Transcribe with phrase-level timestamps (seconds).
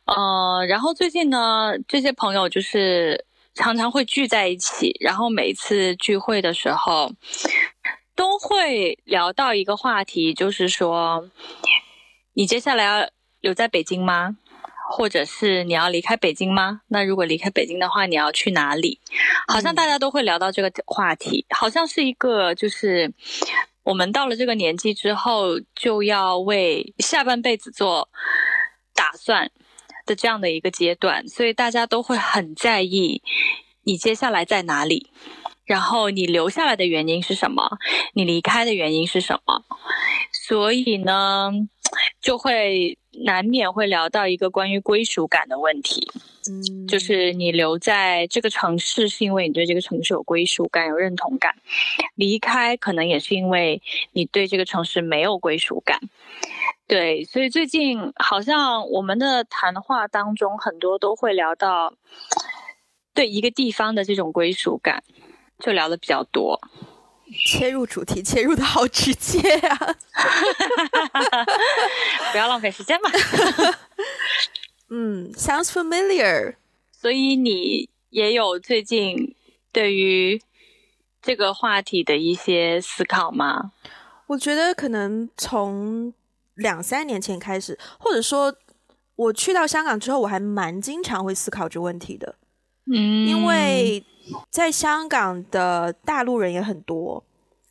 [0.06, 3.26] 呃，然后最近呢，这些朋友就是
[3.56, 7.12] 常常会聚在一起，然后每次聚会的时候
[8.16, 11.30] 都会聊到一个话题，就是说，
[12.34, 13.10] 你接下来要
[13.40, 14.38] 留在北京吗？
[14.92, 16.82] 或者是你要离开北京吗？
[16.90, 19.00] 那如果离开北京的话，你要去哪里？
[19.48, 23.12] 好像大家都会聊到这个话题，好像是一个就是
[23.84, 28.10] 我们到了这个年纪之后就要为下半辈子做
[28.94, 29.50] 打算
[30.06, 33.22] 的这样的一个阶段，所以大家都会很在意
[33.84, 35.10] 你接下来在哪里，
[35.66, 37.78] 然后你留下来的原因是什么，
[38.14, 39.64] 你离开的原因是什么，
[40.32, 41.52] 所以呢，
[42.22, 42.98] 就会。
[43.24, 46.06] 难免会聊到一个关于归属感的问题，
[46.50, 51.56] 嗯，就是你留在这个城市是因为你对这个城市有归属感、有认同感，
[52.16, 56.02] 离开可能也是因为你对这个城市没有归属感。
[56.88, 61.96] 对，所以最近好像我们的谈话当中很多都会聊到
[63.14, 65.04] 对一个地方的这种归属感，
[65.60, 66.62] 就聊的比较多。
[67.48, 69.96] 切入主题，切入的好直接啊！
[72.32, 73.10] 不要浪费时间嘛。
[74.90, 76.54] 嗯，sounds familiar。
[76.92, 79.36] 所以你也有最近
[79.72, 80.40] 对于
[81.20, 83.72] 这个话题的一些思考吗？
[84.28, 86.14] 我觉得可能从
[86.56, 88.54] 两三年前开始，或者说
[89.16, 92.36] 我去到香港之后，我还蛮经常会思考这个问题的。
[92.92, 94.04] 嗯，因为。
[94.50, 97.24] 在香港的大陆人也很多，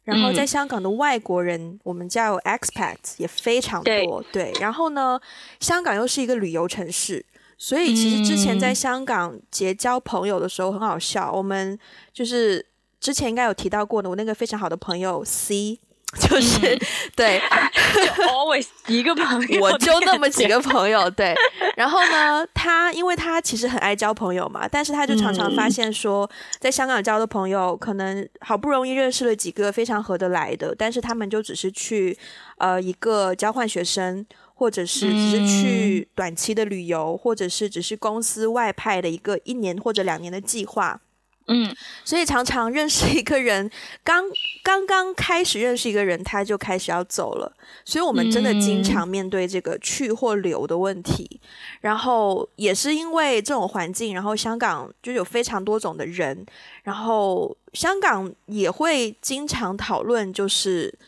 [0.05, 4.23] 然后在香港的外国人，嗯、我们叫 expats 也非常多。
[4.31, 5.21] 对，对，然后呢，
[5.59, 7.27] 香港又是一个旅游城市，
[7.59, 11.33] 所以其实之前在香港结交朋友的时候很好笑。
[11.33, 11.77] 我们
[12.13, 12.65] 就是
[13.01, 15.81] 之前应该有提到过的，我那个非常好的朋友 C。
[16.19, 16.81] 就是、嗯、
[17.17, 17.41] 对，
[18.29, 21.35] always 一个朋友，我就那么几个朋友，对。
[21.77, 32.17] 然后呢，他因为他其实很爱交朋友嘛，但是他就常常发现说，在香港交的朋友，可能好不容易认识了几个非常合得来的，但是他们就只是去
[32.59, 41.01] 呃一个交换学生，或者是只是去短期的旅游，或者是只是公司外派的一个一年或者两年的计划。
[41.47, 41.75] 嗯，
[42.05, 43.71] 所以常常认识一个人，
[44.03, 44.25] 刚
[44.63, 47.53] 刚刚开始认识一个人，他就开始要走了。
[47.85, 51.41] 所以我们真的经常面对这个去或留的问题。
[51.83, 56.47] 然后也是因为这种环境，然后香港就有非常多种的人，
[56.83, 60.99] 然后香港也会经常讨论，就是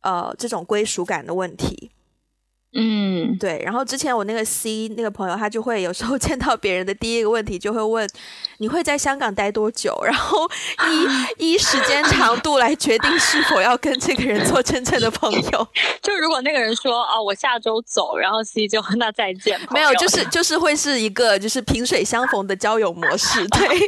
[0.00, 1.90] 呃这种归属感的问题。
[2.76, 3.62] 嗯，对。
[3.64, 8.08] 然后之前我那个 C 那个朋友，他就会有时候 见到别人的第一个问题，就会问
[8.58, 10.48] 你会在香港待多久，然后
[11.38, 15.68] 依依时间长度来决定是否要跟这个人做真正的朋友。
[16.02, 19.60] 就如果那个人说啊，我下周走，然后 C 就那再见。
[19.70, 23.46] 没有，就是就是会是一个就是萍水相逢的交友模式。
[23.48, 23.78] 对，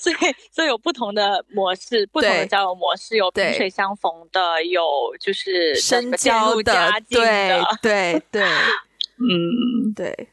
[0.00, 0.16] 所以
[0.50, 4.82] 所以有不同的模式，不同的交友模式，有萍水相逢的，有
[5.20, 6.90] 就是深交的。
[7.20, 8.42] 对对对，
[9.18, 10.28] 嗯，对。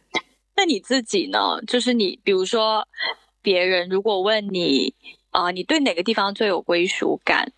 [0.58, 1.60] 那你自己呢？
[1.68, 2.88] 就是你，比如说，
[3.42, 4.94] 别人如果问你
[5.32, 7.52] 啊、呃，你对哪个地方最有归属感？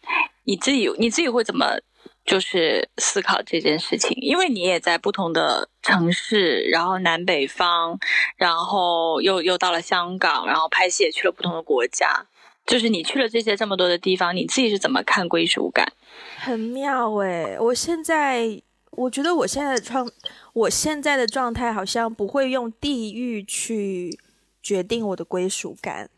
[0.45, 1.77] 你自己你自己会怎么
[2.25, 4.17] 就是思考这件事情？
[4.19, 7.99] 因为你也在不同的城市，然后南北方，
[8.35, 12.25] 然后又又到了香港，然后拍戏也去了不同的国家。
[12.65, 15.93] 就是你去了这些这么多的地方，你自己是怎么看归属感？
[16.37, 18.61] 很妙诶，我现在。
[18.97, 20.09] 我觉得我现在的状，
[20.53, 24.17] 我现在的状态好像不会用地域去
[24.61, 26.09] 决定我的归属感。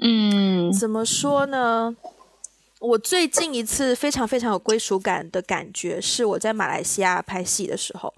[0.00, 1.96] 嗯，怎么说呢？
[2.78, 8.14] 我最近一次非常非常有归属感的感觉是我在马来西亚拍戏的时候。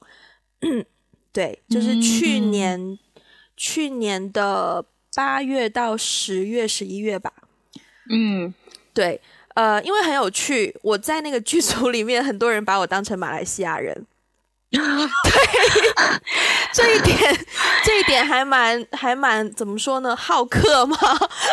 [0.60, 0.84] 嗯，
[1.32, 2.98] 对，就是去年，嗯，
[3.56, 4.84] 去年的
[5.14, 7.32] 八月到十月、十一月吧。
[8.10, 8.52] 嗯，
[8.92, 9.20] 对。
[9.58, 14.06] 呃，因为很有趣，我在那个剧组里面，很多人把我当成马来西亚人。
[14.70, 14.78] 对，
[16.72, 17.18] 这一点，
[17.84, 20.14] 这一点还蛮还蛮怎么说呢？
[20.14, 20.96] 好客吗？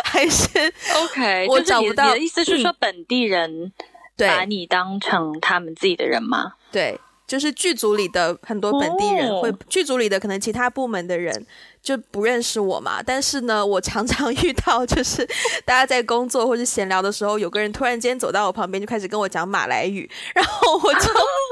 [0.03, 0.45] 还是
[0.93, 1.47] OK？
[1.49, 2.05] 我找不到。
[2.05, 3.73] 你的意思是说本地人
[4.15, 6.53] 把你当成他们自己的人吗？
[6.71, 11.47] 对，就是剧组里的很多本地人，会剧组里的可能其他部门的人。
[11.85, 13.01] 就不认识我嘛。
[13.01, 15.25] 但是呢，我常常遇到， 就是
[15.63, 21.09] 大家在工作或者闲聊的时候，有个人突然间走到我旁边，就开始跟我讲马来语，然后我就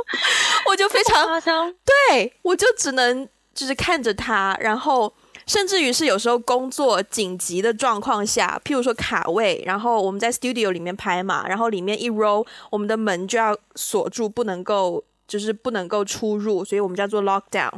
[0.70, 1.40] 我就非常
[2.10, 5.14] 对，我就只能就是看着他，然后。
[5.46, 17.74] 甚至于是有时候工作紧急的状况下，譬如说卡位，然后我们在 studio 里面拍嘛，然后里面一 roll，我们的门就要锁住，不能够就是不能够出入，所以我们叫做 lockdown。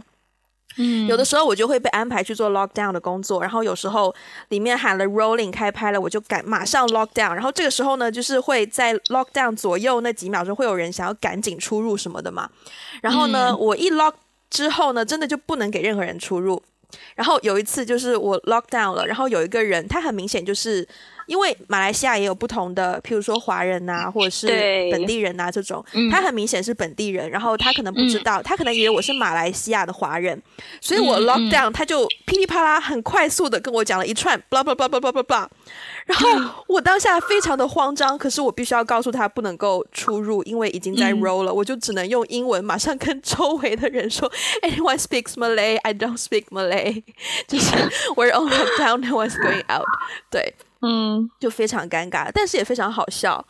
[0.78, 4.14] 嗯，有的时候我就会被安排去做 lockdown 的工作，然后有时候
[4.50, 12.50] 里面喊了 rolling 开拍了，我就赶马上 lockdown，然后这个时候呢，就是会在 lockdown 左右那几秒钟会有人想要赶紧出入什么的嘛，
[13.02, 14.14] 然后呢，嗯、我一 lock
[14.50, 16.62] 之后呢，真的就不能给任何人出入。
[17.16, 20.88] 然后有一次就是我 lock down 了，然后有一个人，他很明显就是。
[21.26, 24.48] 因为马来西亚也有不同的，譬如说华人呐、啊，或者是
[24.92, 30.42] 本地人呐、啊，这种，他很明显是本地人，然后他可能不知道，他可能以为我是马来西亚的华人，
[30.82, 35.48] 所以我 lock down，他就噼里啪啦很快速的跟我讲了一串，blah blah blah blah blah blah blah，
[36.06, 36.30] 然后
[36.68, 44.32] 我当下非常的慌张，可是我必须要告诉他不能够出入，因为已经在 roll 了，我就只能用英文马上跟周围的人说
[44.62, 47.04] ，anyone speaks Malay，I don't speak Malay，
[47.48, 47.72] 就是
[48.16, 49.86] we're on lockdown，no one's going out，
[50.30, 50.54] 对。
[50.86, 53.44] 嗯，就非常尴尬，但是也非常好笑，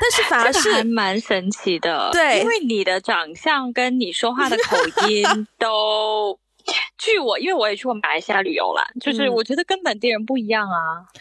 [0.00, 4.76] 但是反而是还蛮神奇的，对，因为你的长相跟你说话的口
[5.08, 5.24] 音
[5.58, 6.38] 都，
[6.96, 11.02] 据我，因为我也去过马来西亚旅游啦，就是我觉得跟本地人不一样啊。
[11.02, 11.20] 嗯、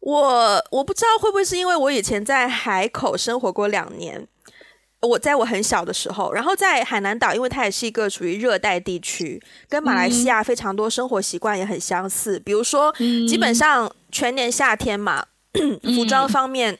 [0.00, 4.28] 我我不知道会不会是因为我以前在海口生活过两年。
[5.02, 12.38] 我在我很小的时候，然后在海南岛，因为它也是一个属于热带地区，跟马来西亚非常多生活习惯也很相似。
[12.38, 12.92] 比如说，
[13.28, 15.26] 基本上全年夏天嘛，
[15.96, 16.78] 服装方面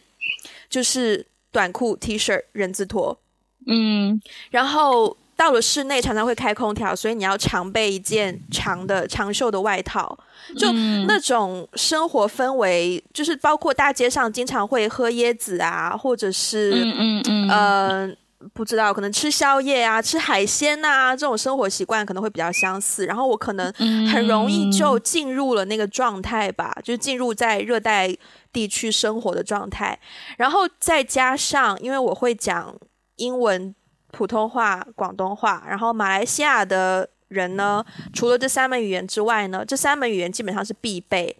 [0.70, 3.18] 就是短裤、T 恤、人字拖，
[3.66, 4.20] 嗯，
[4.50, 10.16] 然后到了室内常常会开空调，所以你要常备一件长的长袖的外套。
[10.58, 10.70] 就
[11.06, 17.48] 那种生活氛围，就是包括大街上经常会喝椰子啊，或者是嗯嗯嗯。
[17.48, 18.16] 呃
[18.52, 23.06] 不知道可能吃宵夜啊、吃海鲜啊这种生活习惯可能会比较相似。
[23.06, 23.72] 然后我可能
[24.10, 28.14] 很容易就进入了那个状态吧，就进入在热带
[28.52, 29.98] 地区生活的状态。
[30.36, 32.74] 然后再加上因为我会讲
[33.16, 33.74] 英文、
[34.10, 37.08] 普通话、广东话，然后马来西亚的。
[37.32, 41.34] 人呢，除了这三门语言之外呢，这三门语言基本上是必备。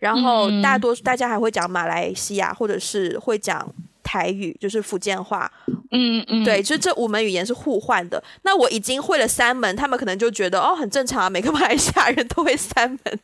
[0.00, 3.64] 然后大多数大家还会讲马来西亚，或者是会讲
[4.06, 5.50] 台语，就是福建话。
[5.90, 8.22] 嗯嗯，对，就这五门语言是互换的。
[8.42, 13.20] 那我已经会了三门，他们可能就觉得哦，很正常啊，每个马来西亚人都会三门。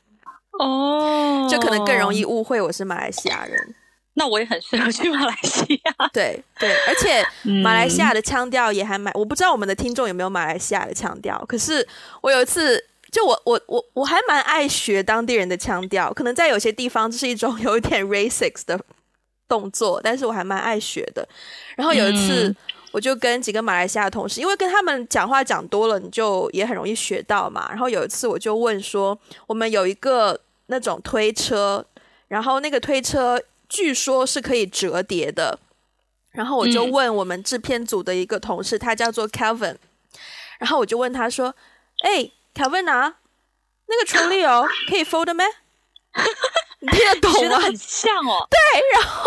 [0.59, 3.75] 哦， 就可能更容易误会我是马来西亚人。
[4.15, 6.09] 那我也很适合去马来西亚。
[6.13, 7.25] 对对，而且
[7.63, 9.13] 马来西亚的腔调也还蛮……
[9.15, 11.43] 我不知道我们的听众有没有马来西亚的腔调。
[11.49, 11.87] 可是
[12.21, 12.79] 我有一次，
[13.11, 16.13] 就我我我我还蛮爱学当地人的腔调。
[16.13, 18.79] 可能在有些地方这是一种 有一点 racist 的
[19.53, 21.29] 动作，但是我还蛮爱学的。
[21.77, 22.55] 然后有一次，
[22.93, 27.67] 我就跟几个马来西亚的同事，因为跟他们讲话讲多了，你就也很容易学到嘛。
[27.69, 31.85] 然后有一次，我就问说，我们有一个那种推车，
[32.29, 33.39] 然后那个推车。
[33.69, 35.59] 据说是可以折叠的，
[36.33, 39.79] 然后我就问我们制片组的一个同事，嗯、他叫做 Calvin，
[40.59, 41.55] 然后我就问他说
[42.05, 43.17] ：“哎，Kevin 啊，
[43.87, 45.43] 那个处理哦，可以 fold 吗？
[46.81, 47.61] 你听得懂吗？
[47.61, 48.47] 很像哦。
[48.51, 48.59] 对，
[48.93, 49.25] 然后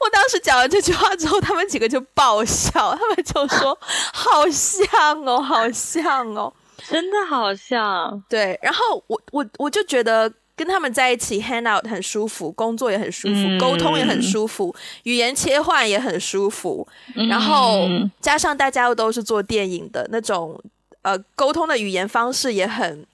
[0.00, 3.78] 我当时讲了这句话之后，他们几个就爆笑，他们就说：
[4.12, 6.52] 好像哦，好像哦，
[6.88, 8.22] 真的好像。
[8.28, 10.32] 对，然后我我我就觉得。
[10.58, 16.88] 跟他们在一起 hang out 很舒服，工作也很舒服，嗯、沟通也很舒服，语言切换也很舒服。
[17.14, 17.86] 嗯、然后
[18.22, 20.58] 加上大家又都是做电影的那种，
[21.02, 23.06] 呃，沟通的语言方式也很，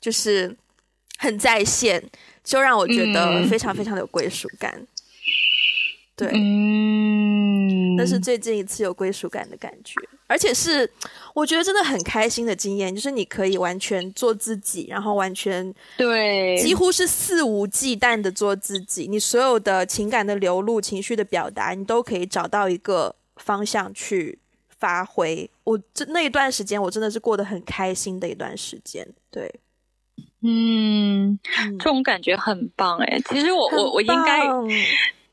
[0.00, 0.52] 就是
[1.18, 2.02] 很在线，
[2.42, 4.74] 就让我觉得非常非常的有归属感。
[4.76, 4.86] 嗯、
[6.18, 9.94] 对，嗯，那是最近一次有归属感的感觉。
[10.26, 10.90] 而且是
[11.32, 19.06] 我觉得真的很开心的经验，就是你可以完全做自己，然后完全对，几乎是肆无忌惮的做自己。
[19.06, 24.40] 你所有的情感的流露、情绪的表达，你都可以找到一个方向去
[24.76, 25.48] 发挥。
[25.62, 29.06] 我这那一段时间，我真的是过得很开心的一段时间。
[29.30, 29.54] 对，
[30.42, 31.38] 嗯，
[31.78, 33.20] 这种感觉很棒哎。
[33.30, 34.42] 其实我我我应该。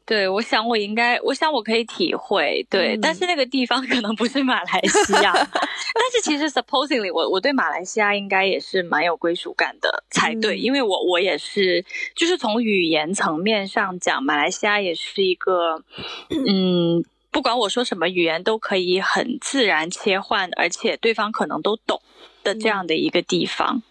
[0.05, 11.83] 对，我想我应该，我想我可以体会，对，嗯、但是那个地方可能不是马来西亚， 但是其实 supposedly 我我对马来西亚应该也是蛮有归属感的才对，嗯、因为我我也是，
[12.15, 15.83] 就是从语言层面上讲，马来西亚也是一个，
[16.29, 21.99] 嗯，不管我说什么语言都可以很自然切换，而且对方可能都懂
[22.43, 23.81] 的这样的一个地方。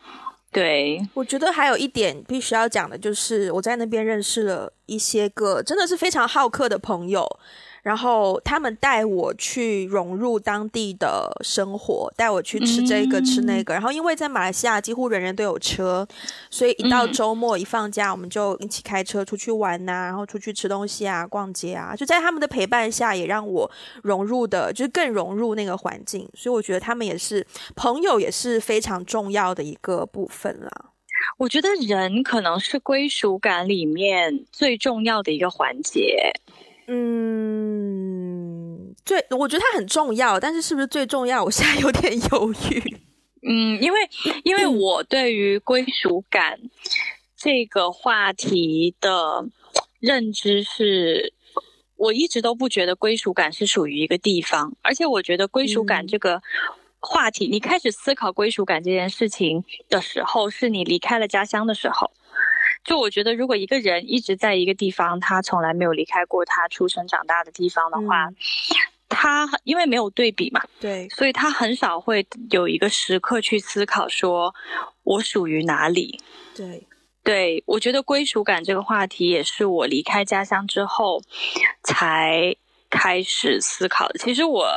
[0.54, 7.26] 对，我觉得还有一点必须要讲的，就是我在那边认识了一些个真的是非常好客的朋友。
[7.84, 13.74] 然后他们带我去融入当地的生活，带我去吃这个、嗯、吃那个。
[13.74, 16.08] 然后因为在马来西亚几乎人人都有车，
[16.50, 21.94] 所以一到周末一放假，我们就一起开车出去玩呐、啊，然后出去吃东西啊，逛街啊。
[21.94, 23.70] 就在他们的陪伴下，也让我
[24.02, 26.26] 融入的，就是更融入那个环境。
[26.34, 30.70] 所以我觉得他们也是朋友，也是非常重要的一个部分啦。
[31.36, 36.32] 我觉得人可能是归属感里面最重要的一个环节。
[36.86, 38.54] 嗯，
[39.04, 41.42] 最我觉得它很重要，但是是不是最重要？
[41.42, 42.82] 我现在有点犹豫。
[43.46, 43.98] 嗯，因为
[44.42, 46.58] 因为我对于归属感
[47.36, 49.46] 这个话题的
[50.00, 51.32] 认知是，
[51.96, 56.42] 我一直都不觉得归属感是属于一个地方，而且我觉得归属感这个
[57.00, 62.10] 话题，嗯、你开始思考归属感这件事情的时候，是你离开了家乡的时候。
[62.84, 68.36] 就我觉得，如果一个人一直在一个地方，他从来没有离开过他出生长大的地方的话，嗯、
[69.08, 74.54] 他因为没有对比嘛，对，所以他很少会有一个时刻去思考说，
[75.02, 76.20] 我属于哪里。
[76.54, 76.86] 对，
[77.22, 81.22] 对，我觉得归属感这个话题也是我离开家乡之后
[81.82, 82.54] 才
[82.90, 84.18] 开始思考的。
[84.18, 84.68] 其实我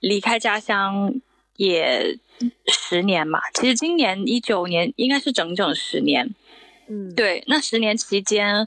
[0.00, 1.12] 离开家乡
[1.56, 2.18] 也
[2.66, 6.34] 十年嘛，其实今年一九年应该是整整十年。
[6.88, 8.66] 嗯，对，那十年期间，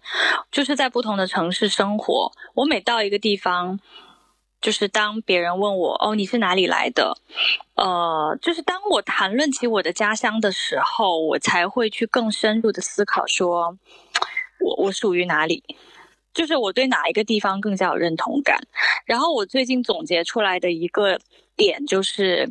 [0.52, 2.32] 就是在不同的城市生活。
[2.54, 3.80] 我每到一个地方，
[4.62, 7.18] 就是当别人问我，哦，你是哪里来的？
[7.76, 13.78] 呃，就是当我谈论起我的家乡的时候，我才会去更深入的思考说，说
[14.62, 15.64] 我我属于哪里？
[16.34, 18.60] 就是我对哪一个地方更加有认同感。
[19.06, 21.20] 然后我最近总结出来的一个
[21.56, 22.50] 点，就是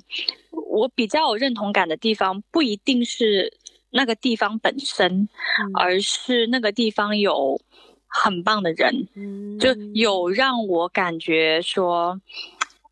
[0.50, 3.58] 我比较有认同感的地方，不一定是。
[3.96, 5.28] 那个地方本身，
[5.72, 7.60] 而是那个地方有
[8.08, 12.20] 很棒的人，嗯、就有让我感觉说，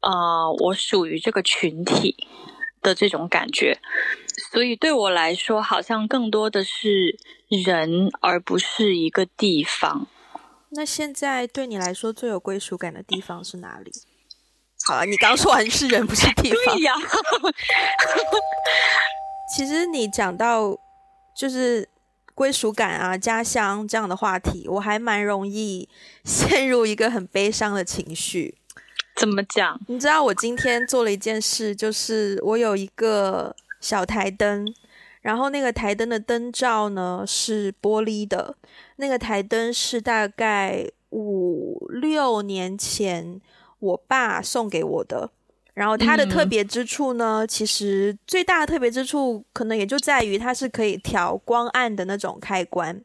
[0.00, 2.14] 呃，我属于这个群体
[2.80, 3.80] 的这种感觉。
[4.52, 7.18] 所以对我来说，好像更多的是
[7.48, 10.06] 人，而不是一个地方。
[10.70, 13.90] 那现在对你来说最有归属感的地方是哪里？
[14.86, 16.76] 好了，你刚说完是人，不是地方。
[16.76, 16.94] 对呀。
[19.56, 20.78] 其实你讲到。
[21.34, 21.88] 就是
[22.34, 25.88] 归属感啊，家乡这样的话题，我还蛮容易
[26.24, 28.56] 陷入一个很悲伤的情绪。
[29.16, 29.78] 怎么讲？
[29.88, 34.66] 你知道我今天做了一件事，就是我有一个小台灯，
[35.20, 38.56] 然后那个台灯的灯罩呢是玻璃的，
[38.96, 43.38] 那个台灯是大概五六年前
[43.80, 45.30] 我爸送给我的。
[45.74, 53.02] 然后它的特别之处呢，嗯、其实最大的特别之处可能也就在于它是可以调光暗的那种开关。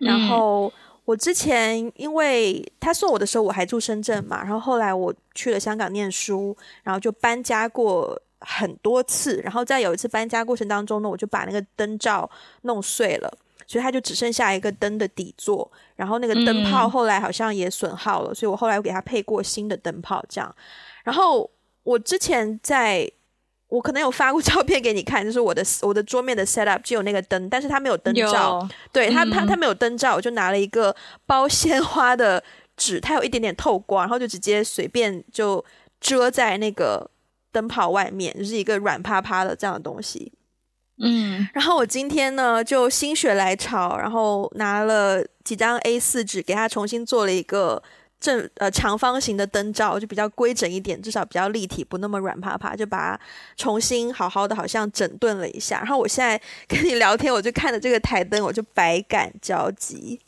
[0.00, 0.70] 然后
[1.06, 9.40] 我之前因为他送我的时候我还住深圳嘛，然后后来我去了香港念书，然后就搬家过很多次。
[9.42, 12.28] 然后在有一次搬家过程当中呢，我就把那个灯罩
[12.62, 13.32] 弄碎了，
[13.66, 15.70] 所以它就只剩下一个灯的底座。
[15.96, 20.54] 然后那个灯泡后来好像也损耗了，所以我后来又给它配过新的灯泡，这样。
[21.02, 21.50] 然后。
[21.84, 23.08] 我之前在，
[23.68, 30.94] 我可能有发过 照片给你看，就是我的我的桌面的 set up 就有那个灯，但是它没有灯罩，对它它它没有灯罩，我就拿了一个
[31.26, 32.42] 包鲜花的
[32.76, 35.64] 纸，它有一点点透光，然后就直接随便就
[36.00, 37.10] 遮在那个
[37.52, 40.32] 灯泡外面，就是一个软趴趴的这样的东西。
[40.98, 47.82] 嗯，然后我今天呢就心血来潮，然后拿了几张 A 四纸给它重新做了一个。
[48.24, 53.20] 正呃长方形的灯罩就比较规整一点，至少比较立体，不那么软趴趴，就把它
[53.54, 55.76] 重新好好的好像整顿了一下。
[55.80, 60.18] 然后我现在 跟你聊天，我就看着这个台灯，我就百感交集。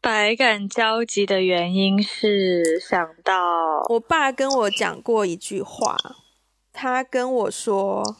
[0.00, 5.98] 百感交集的原因是想到我爸跟我讲过一句话，
[6.72, 8.16] 他跟我说：“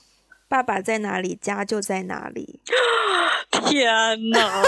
[0.46, 2.60] 爸爸在哪里，家就在哪里。
[3.50, 4.62] ”天哪，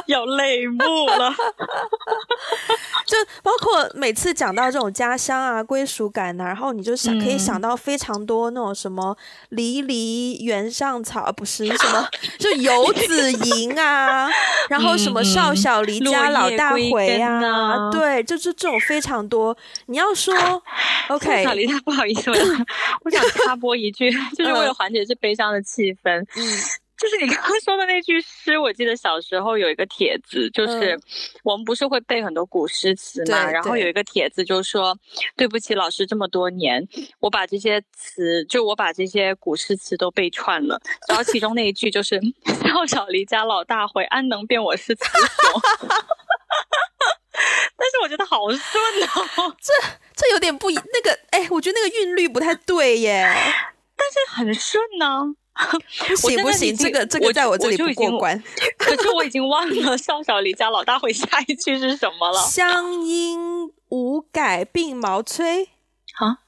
[0.06, 1.32] 有泪目了。
[3.06, 9.16] 就包括每次讲到这种家乡啊、归属感啊，然后你就想可以想到非常多那种什么
[9.50, 14.28] “离离原上草”啊，不是什么就游子吟啊，
[14.68, 19.56] 然后什么少小离家老大回啊，啊对，就是这种非常多。
[19.86, 20.34] 你要说
[21.08, 22.30] OK，少离家不好意思，
[23.04, 26.26] 我想插播一句，就是为了缓解这悲伤的气氛。
[26.36, 26.85] 嗯。
[26.98, 31.02] 就是你刚刚说的那句诗，我记得小时候有一个帖子，就是、嗯、
[31.44, 34.98] 我们不是会背很多古诗词嘛，然后有一个帖子就说
[35.36, 36.82] ：“对不起，老师这么多年，
[37.20, 42.18] 我把这些词，就我把这些古诗词都背串了。”然后其中那一句就是
[42.64, 45.60] “少小离家老大回，安能辨我是雌雄。
[47.76, 48.82] ”但是我觉得好顺
[49.36, 49.72] 哦， 这
[50.14, 53.30] 这有点不那个，哎，我觉得那个韵律不太对耶，
[53.94, 55.22] 但是很顺呢、啊。
[56.20, 58.42] 不行不行，这个这个在我这里不过关。
[58.78, 62.40] 可是我已经忘了“少小离家老大回”下一句是什么了。
[62.42, 65.62] 乡音无改鬓毛衰
[66.20, 66.38] 啊？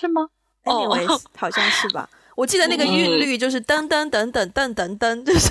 [0.00, 0.28] 是吗？
[0.64, 2.08] 哦，Anyways, 好像是吧。
[2.36, 5.48] 我记得那个韵律就是噔噔噔噔噔噔噔，就是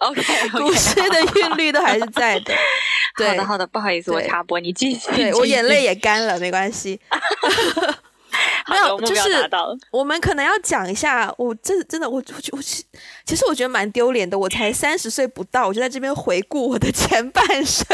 [0.00, 0.50] OK, okay。
[0.64, 2.54] 古诗的韵律都还是在的。
[3.18, 5.10] 对好的好的，不好意思，我插播，你继续。
[5.14, 6.98] 对，我眼泪也干了，没关系。
[8.68, 9.48] 没有，就是
[9.90, 14.38] 我们可能要讲一下，我这真的，我我我其实我觉得蛮丢脸的。
[14.38, 17.86] 我才三十岁不到，我就在这边回顾我的前半生，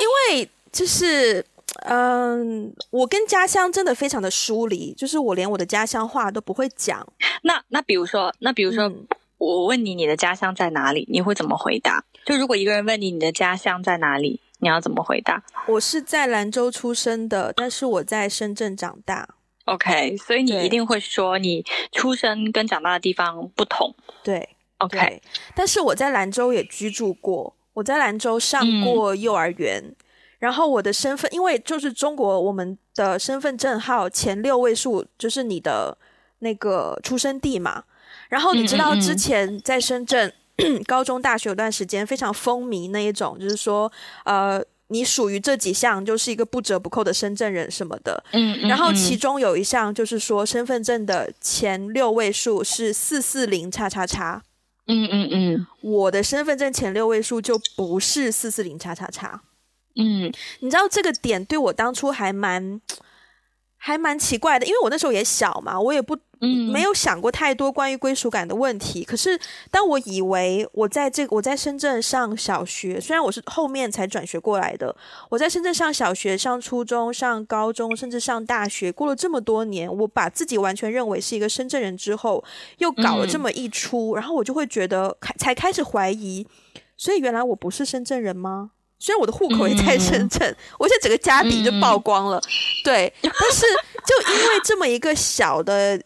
[0.00, 1.44] 因为就是
[1.84, 7.06] 嗯，我跟家乡真的非常的疏离，就是我连我的家乡话都不会讲。
[7.42, 9.06] 那那比如说，那比如说，嗯、
[9.38, 11.06] 我问你，你的家乡在哪里？
[11.10, 12.04] 你会怎么回答？
[12.24, 14.40] 就如果一个人问你，你的家乡在哪里？
[14.60, 15.42] 你要怎么回答？
[15.66, 19.28] 我是在兰州出生的，但是我在深圳长大。
[19.66, 23.94] OK，所以你一定会说你出生跟长大的地方不同。
[24.24, 24.48] 对
[24.78, 25.22] ，OK 对。
[25.54, 29.82] 但是我在兰州也居住过，我在兰州上过幼儿园。
[29.84, 29.96] 嗯、
[30.38, 35.96] 然后我的身份，因为就是中国，我们的身份证号前六位数就是你的
[36.38, 37.84] 那个出生地嘛。
[38.28, 40.32] 然后你知道之前在深圳。
[40.86, 43.90] 高中、大学有段时间非常风靡那一种，就是说，
[44.24, 48.22] 呃，你属于这几项，就是一个不折不扣的深圳人什么的。
[48.32, 54.42] 嗯，嗯，然后其中有一项就是说，身份证的前六位数是四四零叉叉叉。
[54.86, 59.42] 嗯嗯嗯，我的身份证前六位数就不是四四零叉叉叉。
[59.94, 62.80] 嗯，你知道这个点对我当初还蛮
[63.76, 66.18] 还蛮奇怪的，因为我那时候也小嘛，我也不。
[66.40, 69.02] 嗯，没有想过太多关于归属感的问题。
[69.02, 69.38] 可是，
[69.70, 74.94] 当我以为我在这个我在深圳上小学，虽然我是后面才转学过来的，
[75.30, 82.44] 我在深圳上小学、上初中、上高中，甚至上大学，过了这么多年，我把自己完全认为是一个深圳人之后，
[82.78, 86.46] 又搞了这么一出，嗯、然后我就会觉得开才开始怀疑，
[86.96, 88.70] 所以原来我不是深圳人吗？
[89.00, 92.50] 虽然我的户口也在深圳，嗯、我现在整个家底就曝光了，嗯、
[92.84, 93.66] 对，但是
[94.06, 96.00] 就因为这么一个小的。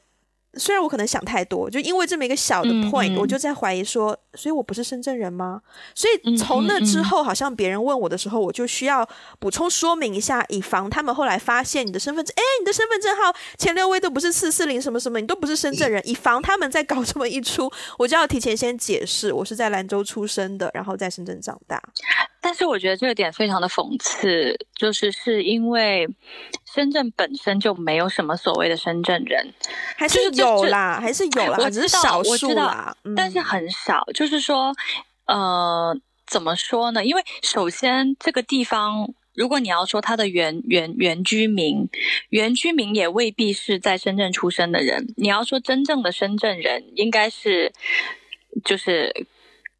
[0.54, 5.62] 虽然我可能想太多，就因为这么一个小的 point，嗯嗯，我就在怀疑说，所以我不是深圳人吗？
[5.94, 21.82] 所以从那之后，好像别人问我的时候，我就需要补充说明一下，以防他们后来发现你的身份证，哎，你的身份证号前六位都不是四四零什么什么，你都不是深圳人，以防他们再搞这么一出，我就要提前先解释，我是在兰州出生的，然后在深圳长大。
[22.40, 26.08] 但是我觉得这个点非常的讽刺，就是是因为。
[26.72, 29.52] 深圳本身就没有什么所谓的深圳人，
[29.96, 34.04] 还是有啦，还是有啦，我知道，只是少数啦，我知道，嗯，但是很少。
[34.14, 34.72] 就是说，
[35.26, 35.94] 呃，
[36.26, 37.04] 怎么说呢？
[37.04, 41.88] 因为首先这个地方，如果你要说他的原原原居民，
[42.30, 45.12] 原居民也未必是在深圳出生的人。
[45.16, 47.72] 你要说真正的深圳人，应该是
[48.64, 49.26] 就是。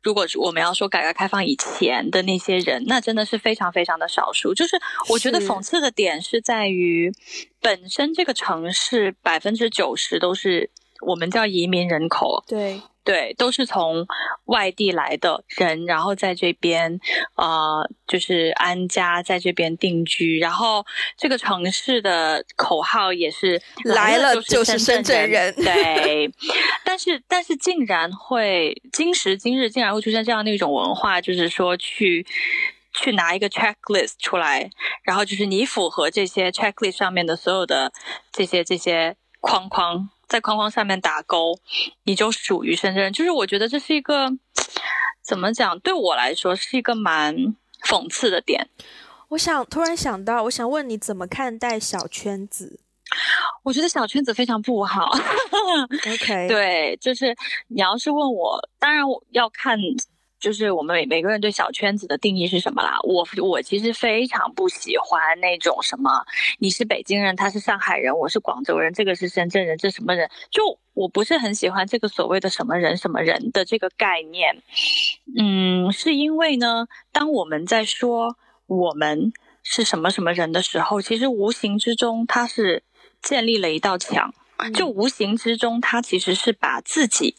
[0.03, 4.53] 如果我们要说改革开放以前的那些人，那真的是非常非常的少数。
[4.53, 4.77] 就是
[5.09, 7.13] 我觉得讽刺的点是在于，
[7.61, 12.45] 本身这个城市百分之九十都是我们叫移民人口。
[12.47, 12.81] 对。
[13.05, 14.07] 对，都是从
[14.45, 17.01] 外地来的人，然后在这边，
[17.37, 20.39] 呃，就是安家，在这边定居。
[20.39, 20.85] 然后
[21.17, 25.55] 这个城市的口号也是来了就是深圳人。
[25.55, 26.33] 圳人对，
[26.85, 32.25] 但是但是竟然会今时今日竟然会出现这样的一种文化，就是说去
[32.93, 34.71] 去拿一个 checklist 出来，
[35.03, 37.93] 然后就是你符合这些 checklist 上面的所有的
[38.31, 40.09] 这些这些框框。
[40.33, 41.59] 在框框下面打勾，
[42.05, 43.13] 你就属于深圳人。
[43.13, 44.31] 就是我觉得这是一个
[45.23, 45.79] 怎么讲？
[45.81, 47.37] 对我来说是一个蛮
[47.85, 48.71] 讽刺的点。
[49.29, 52.81] 我想突然想到，我想问你怎么看待小圈子？
[53.63, 55.11] 我觉得小圈子非常不好。
[56.15, 57.37] OK， 对，就是
[57.69, 59.79] 你要是问我，当然我要看。
[60.43, 62.99] 就是我们每每个人对小圈子的定义是什么啦？
[63.05, 66.11] 我我其实非常不喜欢那种什么，
[66.59, 70.29] 你是北京人，他是上海人，我是广州人，这个是深圳人，这什么人？
[70.51, 74.61] 就我不是很喜欢这个所谓的什么人什么人的这个概念。
[75.39, 82.83] 嗯，是因为呢，当我们在说我们是什么什么人的时候，其实无形之中它是
[83.23, 84.35] 建立了一道墙。
[84.75, 87.35] 就无形之中，他其实是把自己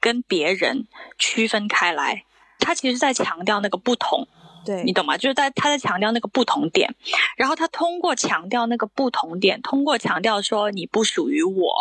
[0.00, 0.86] 跟别人
[1.18, 2.24] 区分开来，
[2.68, 4.28] 他其实在强调那个不同。
[4.66, 5.16] 对，你懂吗？
[5.16, 6.94] 就是在他在强调那个不同点，
[7.38, 11.72] 然后他通过强调那个不同点，通过强调说你不属于我，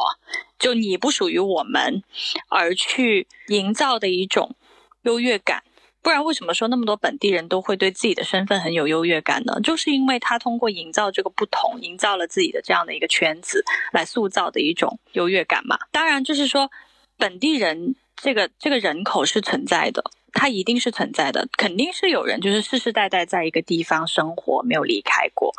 [0.57, 2.03] 就你不属于我们，
[2.47, 4.55] 而去营造的一种
[5.01, 5.63] 优越感。
[6.01, 9.59] 不然为什么说那么多本地人都会对自己的身份很有优越感呢？
[9.61, 15.77] 就是因为他通过营造这个不同，营造了自己的这样的一个圈子，来塑造的一种优越感嘛。
[15.91, 16.71] 当然，就是说
[17.17, 20.05] 本地人这个这个人口是存在的。
[20.33, 25.51] 它一定是存在的，肯定是有人就是世世代代在一个地方生活，没有离开过，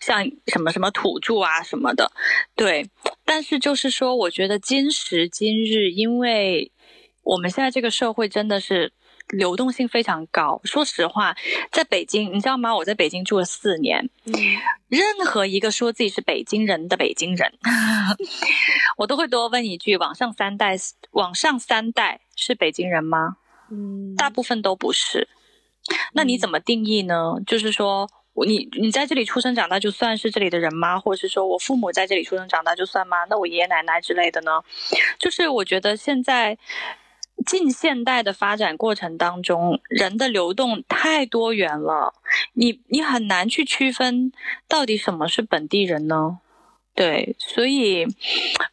[0.00, 2.10] 像什么什么土著啊什么的，
[2.54, 2.90] 对。
[3.24, 6.70] 但是就是说，我觉得今时今日，因为
[7.22, 8.92] 我们现在这个社会真的是
[9.28, 10.60] 流动性非常高。
[10.64, 11.34] 说实话，
[11.72, 12.76] 在北京，你知道吗？
[12.76, 14.08] 我在北京住了四年，
[14.88, 17.52] 任何一个说自己是北京人的北京人，
[18.98, 20.76] 我都会多问一句：往上三代，
[21.12, 23.38] 往上三代是北京人吗？
[23.70, 25.28] 嗯，大部分都不是。
[26.14, 27.34] 那你怎么定义呢？
[27.36, 28.08] 嗯、就是说，
[28.46, 30.98] 你你在这里出生长大就算是这里的人吗？
[30.98, 33.18] 或者是说我父母在这里出生长大就算吗？
[33.30, 34.62] 那我爷爷奶奶之类的呢？
[35.18, 36.58] 就是我觉得现在
[37.46, 42.14] 近现代的发展过程当中，人的流动太多元了，
[42.54, 44.32] 你你很难去区分
[44.66, 46.40] 到底什么是本地人呢？
[46.96, 48.06] 对，所以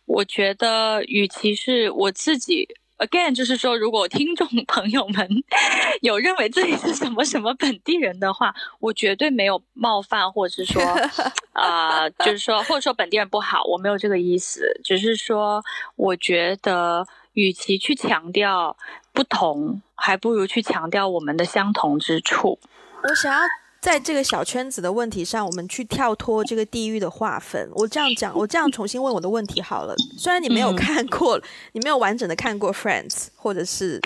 [0.06, 2.68] 我觉得，与其是我自己。
[3.04, 5.28] Again，就是说，如果听众朋友们
[6.02, 10.82] 有认为自己是什么什么本地人的话，我绝对没有冒犯，或者是说，
[11.52, 15.62] 啊、呃，就是说，或者说本地人不好，我没有这个意思，只是说，
[15.98, 18.78] 我觉得，与其去强调
[19.12, 22.58] 不同，还不如去强调我们的相同之处。
[23.04, 23.40] 我想要。
[23.84, 27.70] 在这个小圈子的问题上，我们去跳脱这个地域的划分。
[27.74, 29.94] 我这样讲，我这样重新问我的问题好了。
[30.18, 31.44] 虽然你没有看过，嗯、
[31.74, 34.00] 你没有完整的看过《Friends》，或者是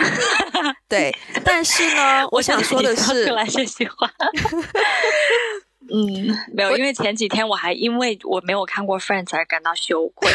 [0.89, 4.11] 对， 但是呢，我想说的是，出来这句话。
[5.93, 10.27] 嗯，没有，因为前几天我还因为我没有看过《Friends》而感到羞愧。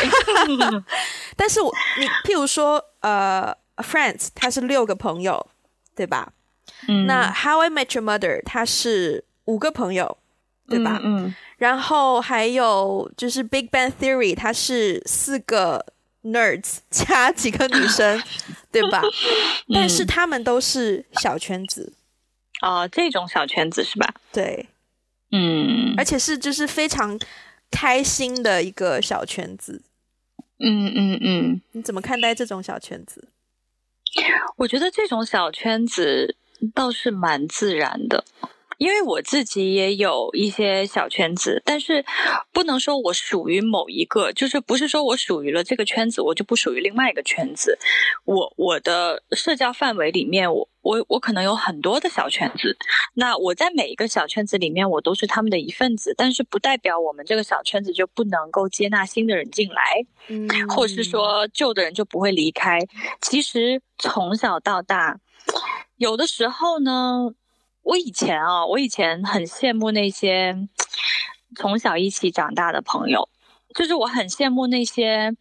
[1.36, 3.52] 但是我，你譬如说，呃，
[3.84, 5.48] 《Friends》它是六个朋友，
[5.96, 6.32] 对吧？
[6.86, 7.08] 嗯。
[7.08, 9.24] 那《How I Met Your Mother》它是。
[9.46, 10.16] 五个朋友，
[10.68, 11.00] 对吧？
[11.02, 15.84] 嗯，嗯，然后还有就是《Big Bang Theory》，它是四个
[16.24, 18.22] nerds 加几个女生，
[18.70, 19.02] 对吧？
[19.68, 21.92] 嗯，但是他们都是小圈子，
[22.60, 24.14] 哦，这种小圈子是吧？
[24.32, 24.68] 对，
[25.32, 27.18] 嗯，而且是就是非常
[27.70, 29.82] 开心的一个小圈子，
[30.60, 33.28] 嗯嗯嗯，你怎么看待这种小圈子？
[34.56, 36.36] 我觉得这种小圈子
[36.74, 38.24] 倒是蛮自然的。
[38.82, 42.04] 因为我自己也有一些小圈子，但是
[42.52, 47.78] 不能说我属于某一个，就是不是说我属于了这个圈子，我就不属于另外一个圈子。
[48.24, 52.76] 我我的社交范围里面，我我我可能有很多的小圈子。
[53.14, 62.80] 那我在每一个小圈子里面，我都是他们的一份子，但是不代表我们这个小圈子就不能够接纳新的人进来，嗯，或者是说旧的人就不会离开。
[63.20, 65.20] 其实从小到大，
[65.98, 67.34] 有的时候呢。
[67.82, 70.56] 我以前啊，我以前很羡慕那些
[71.56, 73.28] 从小一起长大的朋友，
[73.74, 75.34] 就是我很羡慕那些，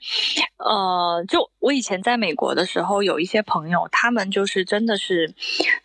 [0.57, 5.33] 呃，就我以前在美国的时候，有一些朋友，他们就是真的是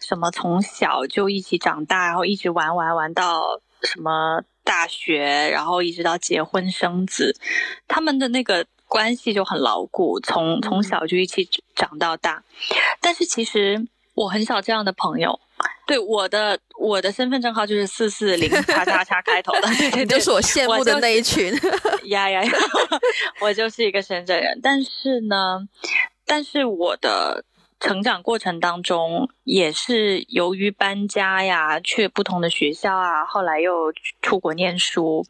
[0.00, 7.38] 什么从小就一起长大，然后一直玩玩玩到什么大学，然后一直到结婚生子，
[7.86, 12.42] 他们的那个关系就很牢固，从从小就一起长到大。
[13.00, 15.38] 但是其实我很少这样的朋友。
[15.86, 21.54] 对，我的我的身份证号就是四四零叉叉叉开头的， 对对对，就是我羡慕的那一群。
[22.10, 22.52] 呀呀呀！
[23.40, 25.68] 我就是一个深圳人，但是呢，
[26.26, 27.44] 但是我的
[27.78, 33.92] 成长过程当中，也是由于搬家呀，去不同的学校啊，后来又
[34.22, 35.24] 出国念书，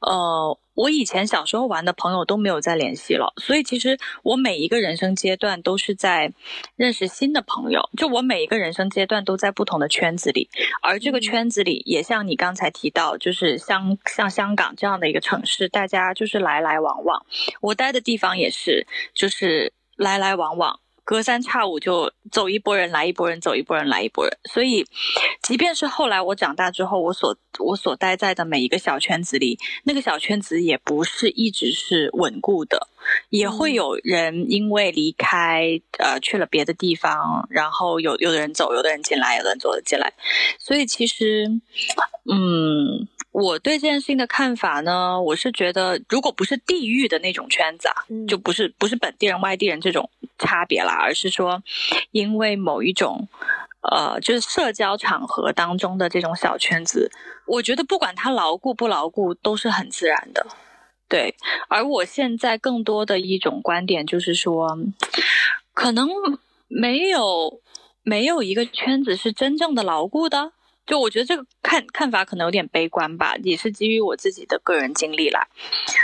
[0.00, 0.58] 呃。
[0.74, 6.32] 我以前小时候玩的朋友都没有再联系了，所以其实我每一个人生阶段都是在
[6.76, 10.48] 认识新的朋友，就我每一个人生阶段都在不同的圈子里，
[10.82, 17.26] 而这个圈子里也像你刚才提到，就是像像香港这样的一个城市，大家就是来来往往，
[17.60, 20.80] 我待的地方也是，就是来来往往。
[21.10, 24.38] 隔三差五就走一波人，来一波人，走一波人，来一波人。
[24.44, 24.86] 所以，
[25.42, 32.86] 即便是后来我长大之后，我所我所待在的每一个小圈子里，那个小圈子也不是一直是稳固的，
[33.28, 40.12] 也会有人因为离开，呃，去了别的地方，然后有有的人走，有的人进来，有的人走了进来。
[40.60, 41.48] 所以其实，
[42.30, 43.08] 嗯。
[43.32, 51.62] 我对这件事情的看法呢，我是觉得，如果不是地域的那种圈子啊，嗯、就不是不是本地人、外地人这种差别啦，而是说，
[52.10, 53.28] 因为某一种，
[53.88, 57.10] 呃，就是社交场合当中的这种小圈子，
[57.46, 60.44] 我觉得不管它牢固不牢固，都是很自然的。
[61.08, 61.36] 对，
[61.68, 64.76] 而我现在更多的一种观点就是说，
[65.72, 66.08] 可能
[66.66, 67.60] 没有
[68.02, 70.52] 没有一个圈子是真正的牢固的。
[70.90, 75.46] 就我觉得这个看看法可能有点悲观吧，也是基于我自己的个人经历啦。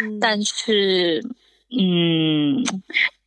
[0.01, 1.21] 嗯、但是，
[1.77, 2.63] 嗯，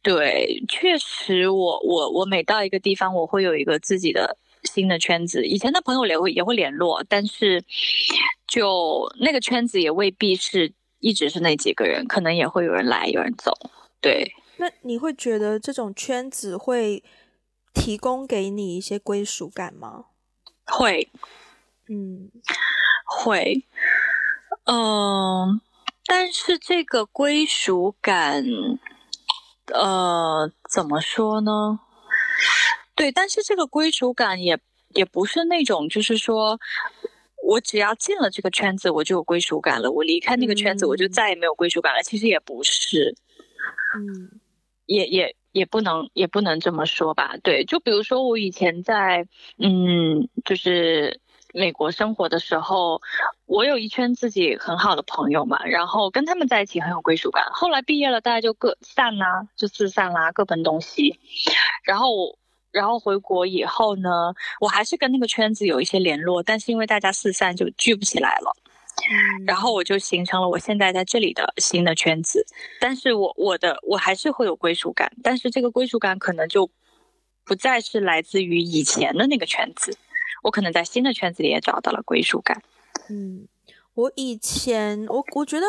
[0.01, 5.45] 对，确实我，我我我每到一个地方，我会有一个自己的新的圈子。
[5.45, 7.61] 以前的朋友也会也会联络，但是
[8.47, 13.51] 就那个圈子也未必是一直是那几个人，可能也会有人来，有人走。
[13.99, 17.03] 对，那你会觉得这种圈子会
[17.73, 20.05] 提供给你一些归属感吗？
[20.63, 21.09] 会。
[21.91, 22.30] 嗯，
[23.04, 23.65] 会，
[24.65, 25.62] 嗯、呃，
[26.06, 28.45] 但是这个归属感，
[29.73, 31.80] 呃，怎么说呢？
[32.93, 36.60] 对，但是这个归属感也也不是那种，就是说
[37.41, 42.02] 我只要进了这个圈子，我就有归属感了；我离开那个圈子，我就再也没有归属感了。
[42.02, 43.15] 嗯、其实也不是，
[43.95, 44.39] 嗯，
[44.86, 47.36] 也也也不能也不能这么说吧？
[47.41, 49.25] 对，就比如说我以前在，
[49.58, 51.19] 嗯，就是。
[51.53, 53.01] 美国生活的时候，
[53.45, 57.43] 我有一圈自己很好的朋友嘛，然后跟他们在一起很有归属感。
[57.51, 61.19] 后来毕业了，大家就各散啦，就四散啦，各奔东西。
[61.83, 62.38] 然后，
[62.71, 68.55] 然后回国以后呢，我还是跟那个圈子有一些联络，但是因为大家四散，就聚不起来了。
[69.09, 72.45] 嗯，然后我就形成了我现在在这里的新的圈子。
[72.79, 76.69] 但是我我的我还是会有归属感，但是这个归属感可能就
[77.45, 79.97] 不再是来自于以前的那个圈子。
[80.41, 82.62] 我可能在新的圈子里也找到了归属感。
[83.10, 83.47] 嗯，
[83.93, 85.65] 我以前我我觉得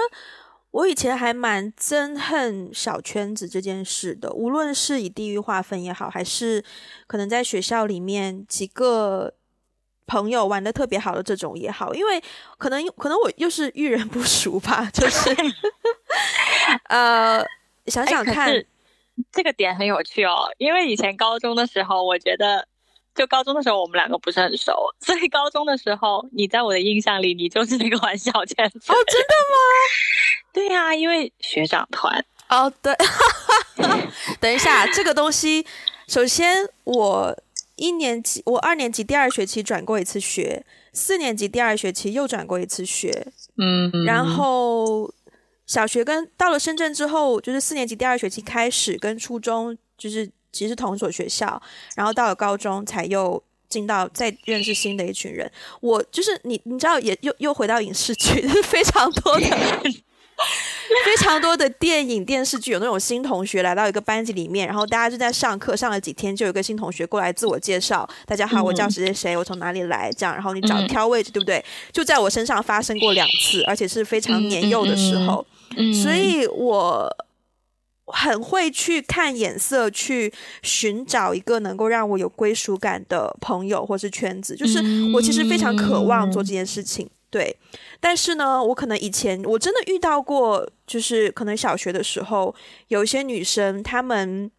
[0.70, 6.62] 我以前还蛮憎恨小圈子这件事的，无论是以地域划分也好，还是
[7.06, 9.32] 可能在学校里面几个
[10.06, 12.22] 朋友玩的特别好的这种也好，因为
[12.58, 15.34] 可能可能我又是遇人不熟吧，就是
[16.88, 17.44] 呃，
[17.86, 18.66] 想想看，欸，
[19.32, 22.68] 这个点很有趣哦，因为以前高中的时候，我觉得。
[23.14, 28.78] 就高中的时候，我们两个不是很熟，所以高中的时候，你在我的印象里，你就是那个玩小圈子。
[28.92, 29.56] 哦，真的吗？
[30.54, 32.24] 对呀、啊，因为学长团。
[32.48, 32.94] 哦，对。
[34.40, 35.66] 等一下，这个东西，
[36.08, 37.36] 首先我
[37.76, 43.26] 一年级，我二年级第二学期转过一次学，四年级第二学期又转过一次学。
[43.58, 44.04] 嗯。
[44.04, 45.12] 然后
[45.66, 50.30] 小学跟到了深圳之后，就是四年级第二学期开始跟初中就是。
[50.52, 51.60] 其实同一所学校，
[51.94, 55.50] 然后到了高中才又进到再认识新的一群人。
[55.80, 59.46] 我就是你，你知道也又又回到影视剧，就是非常多的
[61.04, 71.62] 非常多的电影电视剧，有那种新同学来到一个班级里面，然后大家就在上课上了几天，就有个新同学过来自我介绍：“大家好，我叫谁谁谁，我从哪里来。”这样，然后你找挑位置，对不对？
[71.92, 75.46] 就在我身上发生过两次，而且是非常年幼的时候，
[76.02, 77.08] 所以我。
[78.12, 84.54] 很会去看眼色，去寻找一个能够让我有归属感的朋友或是圈子。
[84.54, 84.80] 就是
[85.14, 87.56] 我其实非常渴望做这件事情，对。
[88.00, 92.54] 但是呢，我可能以前我真的遇到过，就是可能小学的时候，
[92.88, 94.50] 有一些女生，她们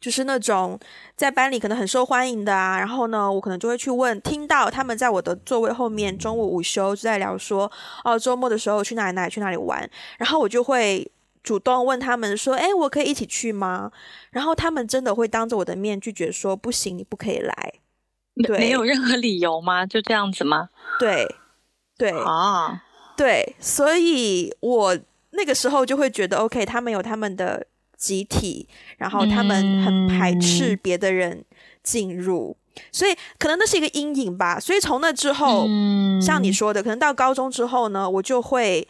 [0.00, 0.78] 就是那种
[1.16, 2.78] 在班里可能很受欢迎的啊。
[2.78, 7.70] 然后呢，我可能就会去问，听到他们在我的座位后面，中午午休就在聊说，
[8.04, 11.10] 哦，周末的时候去哪里哪里去哪里玩，然后我就会。
[11.46, 13.92] 主动问他们说：“哎，我可以一起去吗？”
[14.32, 17.74] 然后他们真的会当着我的面拒绝说：“不行，你不可以来。”
[18.42, 19.86] 对，没有任何理由吗？
[19.86, 20.70] 就这样子吗？
[20.98, 21.24] 对，
[21.96, 22.82] 对啊，
[23.16, 24.98] 对，所以我
[25.30, 27.64] 那个时候就会觉得，OK，他们有他们的
[27.96, 31.44] 集体，然后他们很排斥别的人
[31.84, 34.58] 进入，嗯、所以可能那是一个阴影吧。
[34.58, 38.88] 所以从那之后，嗯、像你说的，可能到高中之后呢，我就会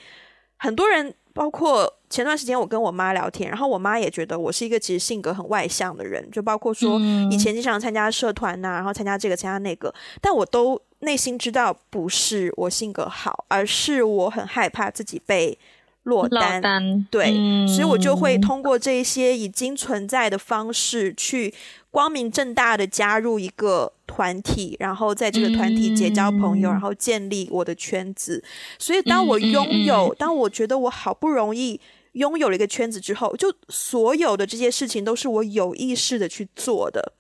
[0.56, 1.14] 很多人。
[1.36, 6.98] 包括前段时间我跟我妈聊天，然后我妈也觉得我是一个其实性格很外向的人，就包括说
[7.30, 15.58] 以前经常参加社团呐、啊，然后参加这个参加那个，但我都内心知道不是我性格好，而是我很害怕自己被
[16.04, 17.06] 落单，单。
[17.10, 21.52] 对，嗯、所以我就会通过这些已经存在的方式去
[21.96, 28.44] 光明正大的加入一个团体，然后在这个团体结交朋友，嗯、然后建立我的圈子。
[28.78, 31.80] 所以当我拥有，当我觉得我好不容易
[32.12, 37.14] 拥有了一个圈子之后，就所有的这些事情都是我有意识的去做的。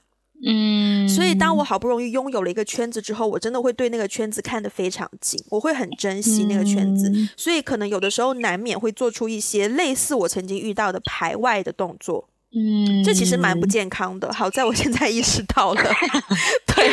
[0.46, 12.28] 嗯，所以当我好不容易拥有了一个圈子之后，我真的会对那个圈子看得非常紧，我会很珍惜那个圈子，嗯、所以可能有的时候难免会做出一些类似我曾经遇到的排外的动作。
[12.54, 14.32] 嗯，这其实蛮不健康的。
[14.32, 15.82] 好在我现在意识到了，
[16.74, 16.90] 对，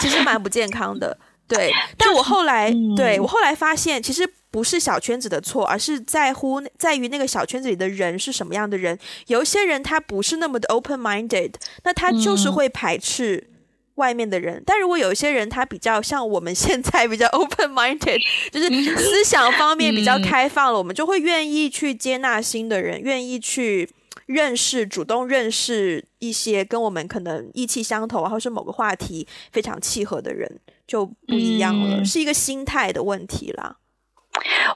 [0.00, 1.16] 其实蛮不健康的。
[1.48, 8.98] 对，但我后来，就是嗯、对，我后来发现，其实不是小圈子的错，而是在乎在于那个小圈子里的人是什么样的人。
[9.28, 11.52] 有一些人他不是那么的 open minded，
[11.84, 13.48] 那他就是会排斥
[13.94, 14.56] 外面的人。
[14.56, 23.88] 嗯、但如果有一些人他比较像我们现在比较 open minded， 就是思想方面比较开放了，嗯、我们就会愿意去接纳新的人，愿意去。
[24.26, 33.78] 认识，主动认识一些跟我们可能意气相投，或是某个话题非常契合的人，就不一样了，嗯、是一个心态的问题啦。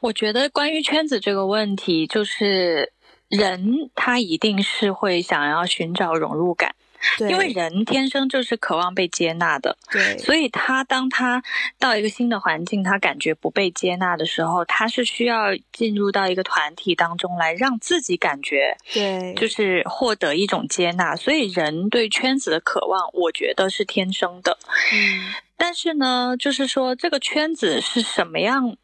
[0.00, 2.92] 我觉得关于圈子这个问题，就是
[3.28, 6.74] 人他一定是会想要寻找融入感。
[7.18, 11.42] 对 因为人天生就是渴望被接纳的，对， 所以他当他
[11.78, 21.16] 到一个新的环境，他感觉不被接纳的时候，他是需要进入到一个团体当中来，让自己感觉，对，就是获得一种接纳。
[21.16, 24.58] 所以人对圈子的渴望，我觉得是天生的。
[24.92, 28.76] 嗯，但是呢，就是说这个圈子是什么样，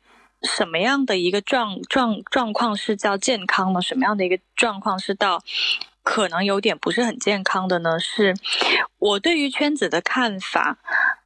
[0.42, 5.42] 什么样的一个状状状况是叫健康呢，什么样的一个状况是到。
[6.06, 8.32] 可能有点不是很健康的呢，是
[8.98, 10.78] 我对于圈子的看法，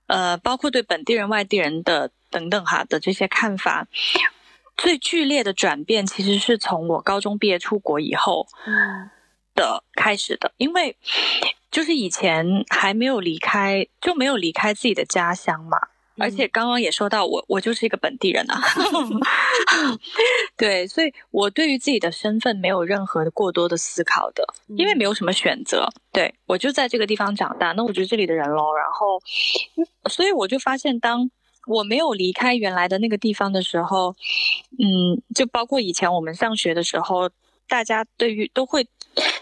[0.06, 3.86] 呃，包括对本地人、外地人的等等哈的这些看法，
[4.78, 8.46] 最剧烈的转变其实是从我高中毕业出国以后
[9.54, 10.96] 的开始的，因为
[11.70, 15.88] 就是以前还没有离开，就没有离开自己的家乡嘛。
[16.20, 18.60] 而且刚刚也说到我，我就是一个本地人啊，
[20.56, 24.44] 对，所以我对于自己的身份没有任何的过多的思考的，
[24.76, 28.72] 因为没有什么选择，对，我就在这个地方长大，那我就是这里的人喽。
[28.74, 29.20] 然后，
[30.10, 31.30] 所以我就发现，当
[31.66, 34.14] 我没有离开原来的那个地方的时候，
[34.78, 37.30] 嗯，就包括以前我们上学的时候，
[37.66, 38.86] 大家对于都会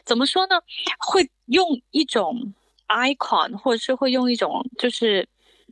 [0.05, 0.57] 怎么说呢？
[0.99, 2.53] 会用一种
[2.88, 5.29] icon，或者是会用一种就是。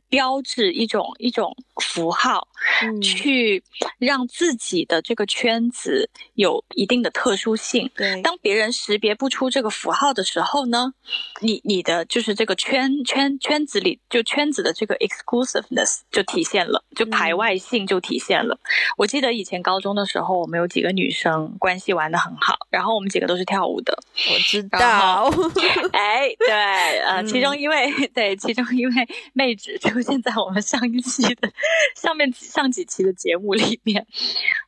[0.09, 2.47] 标志一种一种符号，
[2.83, 3.63] 嗯、去
[3.97, 7.89] 让自己的这个圈子有一定的特殊性。
[7.95, 10.93] 对，当别人识别不出这个符号的时候呢，
[11.41, 18.55] 你你的就是这个圈圈圈子里就圈子的这个 exclusiveness 就体现了，就排外性就体现了。
[18.55, 23.97] 嗯、我记得以前高中的时候，我们有几个女生关系玩得很好，然后我们几个都是跳舞的。
[24.33, 25.31] 我知道，
[25.93, 28.91] 哎，对，呃，其中一位、嗯、对，其中一位
[29.33, 29.77] 妹纸。
[29.87, 31.49] 出现在我们上一期的
[31.95, 34.05] 上面上几期的节目里面，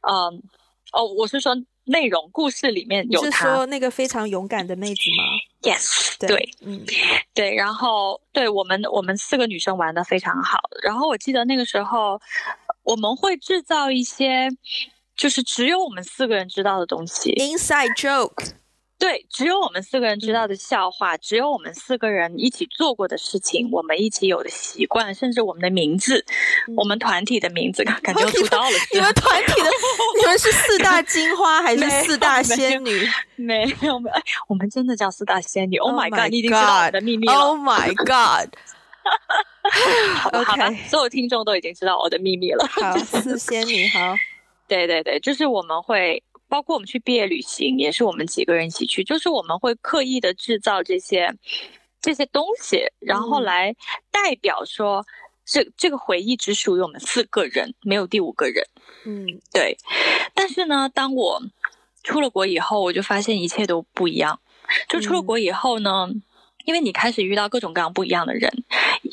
[0.08, 0.42] 嗯，
[0.94, 5.24] 哦，我是说内容故事里面有他，是说那个非常勇敢的妹子吗
[5.62, 6.86] ？Yes，对，对嗯，
[7.34, 12.20] 对，然后对我们我们四个女生玩的非常好，然后我记得那个时候
[12.84, 14.50] 我们会制造一些
[15.16, 18.59] 就是只有我们四个人知道的东西，inside joke。
[19.00, 26.24] 对，只有我们四个人知道的笑话，嗯、只有我们四个人一起做过的事情，我们一起有的习惯，甚至我们的名字，
[26.68, 28.76] 嗯、我们团体的名字， 感觉出道了。
[28.94, 29.70] 你们团体的，
[30.20, 33.08] 你们是四大金花还是四大仙女？
[33.38, 34.16] 没有，没有，没有。
[34.18, 35.78] 哎，我们真的叫四大仙女。
[35.78, 36.30] Oh my god！
[36.30, 37.34] 你已经知道我的秘密了。
[37.34, 38.54] Oh my god！
[40.20, 42.68] 好吧，好吧，所有听众都已经知道我的秘密了。
[42.68, 44.14] 好，四仙女，好。
[44.68, 46.22] 对对对，就是我们会。
[46.50, 51.34] 包括我们去毕业旅行，也是我们几个人一起去，就是我们会刻意的制造这些
[52.02, 53.76] 这些东西，然后来
[54.12, 55.06] 代表说，
[55.46, 58.66] 这这个回忆只属于我们四个人，没有第五个人。
[59.06, 59.78] 嗯，对。
[60.34, 61.42] 但是呢，当我
[62.04, 64.40] 出了国以后，我就发现一切都不一样。
[64.88, 66.24] 就出了国以后呢，嗯、
[66.66, 68.52] 因为你开始遇到各种各样不一样的人，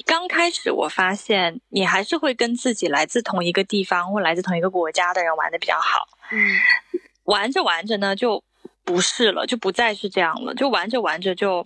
[0.07, 6.09] 刚开始我发现你还是会跟自己来自同一个地方或来自同一个国家的人玩的比较好。
[6.31, 6.59] 嗯。
[7.27, 8.43] 玩着玩着呢，就
[8.85, 10.55] 不是了，就不再是这样了。
[10.55, 11.65] 就玩着玩着就，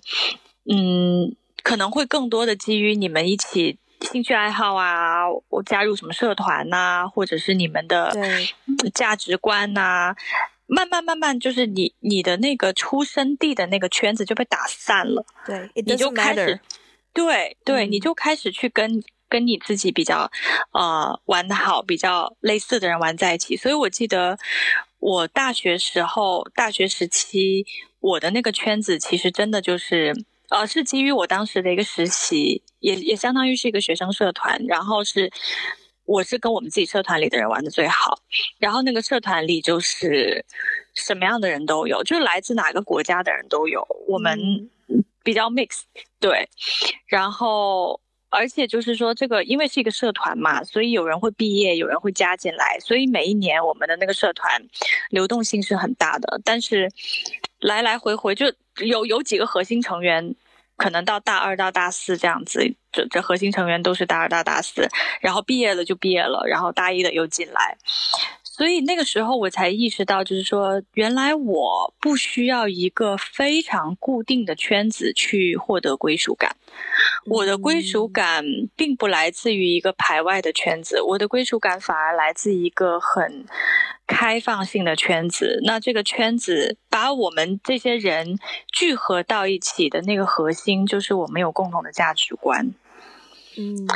[0.71, 3.79] 嗯，可能会更多的基于你们一起
[4.11, 8.11] 兴趣爱好啊，我加入什么社团呐、啊，或者是你们的
[8.95, 10.17] 价值观呐、啊，
[10.67, 15.25] 慢慢慢慢，就是你你的那个出生地的那个圈子就被打散了。
[15.47, 16.59] 对，你就开始，
[17.13, 20.31] 对对，嗯、你就开始去跟跟你自己比较
[20.73, 23.55] 呃玩的好、比较类似的人玩在一起。
[23.57, 24.39] 所以我记得。
[25.01, 27.67] 我大学时候，大学时期，
[28.01, 30.15] 我的那个圈子其实真的就是，
[30.51, 35.33] 呃，是基于我当时的一个实习，也也相当于是一个学生社团，然后是，
[36.05, 38.21] 我是跟我们自己社团里的人玩的最好，
[38.59, 40.45] 然后那个社团里就是
[40.95, 44.39] 什么样的人都有，就是来自哪个国家的人都有，我们
[45.25, 45.81] 比较 mix，
[46.21, 46.49] 对，
[47.07, 48.01] 然后。
[48.31, 54.63] 而且就是说，这个因为是一个社团嘛，所以有人会毕业，有人会加进来，所以每一年我们的那个社团
[55.11, 56.41] 流动性是很大的。
[56.45, 56.89] 但是
[57.59, 60.35] 来来回回就有有几个核心成员，
[60.77, 64.89] 可能到大二到大四这样子，这这核心成员都是大二到大四，
[65.21, 67.77] 然后毕业了就毕业了，然后大一的又进来。
[68.61, 76.55] 所以那个时候我才意识到，就是说，原来我不需要一个非常固定的圈子去获得归属感。
[77.25, 78.45] 我的归属感
[78.77, 83.47] 并不来自于一个排外的圈子，我的归属感反而来自一个很
[84.07, 85.61] 开放性的圈子。
[85.65, 88.39] 那这个圈子把我们这些人
[88.71, 92.75] 聚合到一起的那个核心，就是我们有共同的价值观。
[93.57, 93.89] 嗯。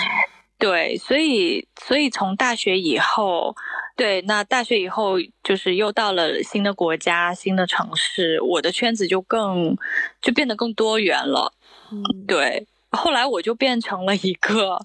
[0.65, 3.55] 对，所以所以从大学以后，
[3.97, 9.77] 对，那大学以后就是又到了新的国家、新的城市，我的圈子就更
[10.23, 11.53] 就变得更多元了。
[11.93, 14.81] 嗯，对，后来我就变成了一个，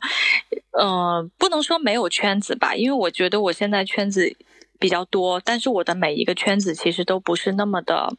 [0.72, 4.36] 嗯、呃，不能说没有圈子吧，因为我觉得我现在圈子
[4.80, 8.14] 比较多，但是我的每一个圈子其实都不是那么的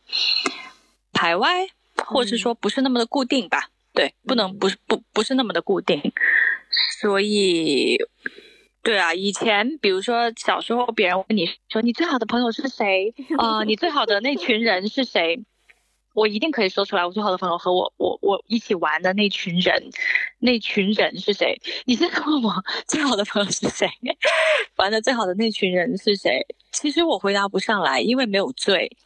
[1.12, 1.68] 排外，
[2.06, 3.68] 或者是说不是那么的固定吧。
[3.68, 6.11] 嗯、对，不能不是不不是那么的固定。
[7.00, 7.98] 所以，
[8.82, 13.14] 对啊，以前比如说小时候，别人问你说你最好的朋友是谁？
[13.38, 15.44] 啊、你最好的那群人是谁？
[16.12, 19.90] 我一定可以说出来，我最好的朋友和我我我一起玩的那群人，
[20.40, 21.60] 那群人是谁？
[21.84, 22.52] 你现在问我
[22.88, 23.88] 最好的朋友是谁？
[24.76, 26.44] 玩的最好的那群人是谁？
[26.72, 28.96] 其实我回答不上来，因为没有最，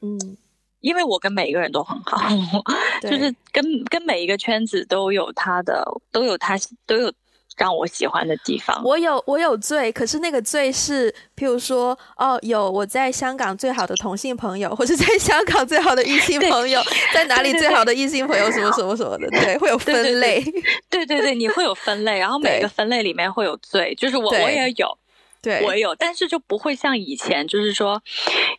[0.00, 0.36] 嗯。
[0.82, 2.18] 因为我跟每一个人都很好，
[3.00, 6.56] 就是跟跟每一个圈子都有他的，都有他
[6.86, 7.10] 都有
[7.56, 8.82] 让我喜欢的地方。
[8.84, 16.82] 我有我有罪，可是那个罪是，譬如说，哦，有我在香港最好的同性朋友，或者在香港最好的异性朋友，
[17.14, 20.42] 在哪里最好的异性朋友，什么什么什么的，对，会有分类。
[20.90, 24.98] 对对对，你会有分类，然后每个分类里面会有罪，就是我我也有，
[25.40, 28.02] 对，我也有，但是就不会像以前，就是说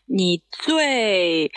[0.05, 1.51] 你最。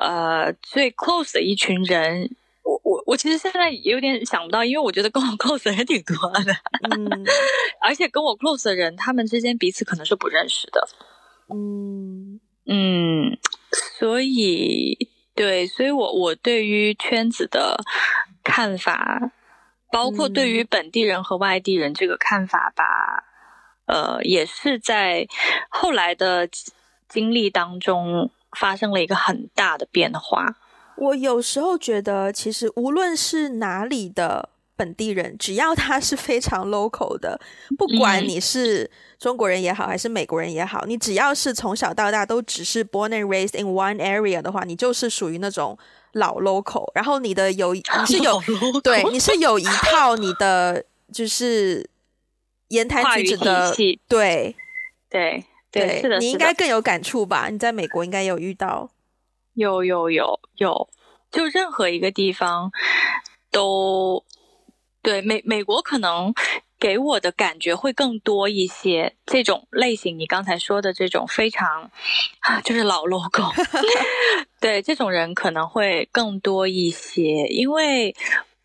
[0.00, 6.56] 呃，最 close 的一群人，我我我其实现在也有点想不到，因为我觉得跟我 close 的人挺多的，
[6.90, 7.26] 嗯，
[7.84, 10.88] 而且跟我 close 的人，他们之间彼此可能是不认识的，
[11.52, 13.36] 嗯嗯，
[13.98, 14.96] 所以
[15.34, 17.76] 对，所以我我对于圈子的
[18.42, 19.32] 看法，
[19.92, 23.24] 包括对于本地人和外地人这个看法吧，
[23.84, 25.26] 嗯、呃，也是在
[25.68, 26.48] 后来的
[27.06, 28.30] 经历当中。
[28.58, 30.56] 发生了一个很大的变化。
[30.96, 37.40] 我有时候觉得，其实无论是哪里的本地人，只要他是非常 local 的，
[37.78, 45.78] 不管你是中国人也好，还是美国人也好，你只要是从小到大都只是 born and raised in one area 的话，你就是属于那种
[46.12, 46.90] 老 local。
[46.94, 48.40] 然后你的有你是有
[48.84, 51.88] 对，你是有一套你的就是
[52.68, 54.56] 言谈举止的对对。
[55.08, 57.48] 对，对是的，你应该更有感触吧？
[57.48, 58.90] 你在美国应该有遇到，
[59.54, 60.88] 有有有有，
[61.30, 62.70] 就任何一个地方
[63.50, 64.24] 都
[65.02, 66.32] 对美美国可能
[66.78, 69.14] 给我的感觉会更多一些。
[69.26, 71.90] 这种类型，你刚才说的这种非常
[72.64, 73.52] 就是老 local，
[74.60, 78.14] 对这种人可能会更多一些，因为。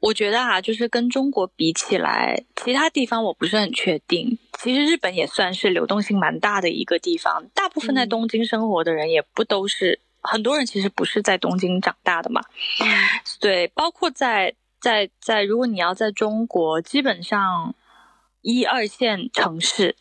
[0.05, 4.37] 我觉得啊，就是跟中国比起来，其他地方我不是很确定。
[4.59, 12.41] 其实日本也算是流动性蛮大的一个地方，大部分在东京生活的人也不都是，嗯、很多人其实不是在东京长大的嘛。
[12.81, 12.85] 嗯、
[13.41, 17.73] 对，包括在在在，如果你要在中国，基本上
[18.41, 19.95] 一二线城市，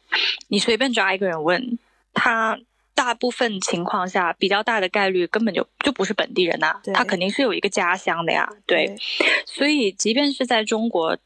[0.48, 1.78] 你随便抓一个人问
[2.12, 2.58] 他。
[2.94, 8.48] 大部分情况下，比较大的概率根本就就不是本地人呐、啊，他肯定是有一个家乡的呀。
[8.66, 8.96] 对，对，
[9.44, 11.18] 所以即便是在中国，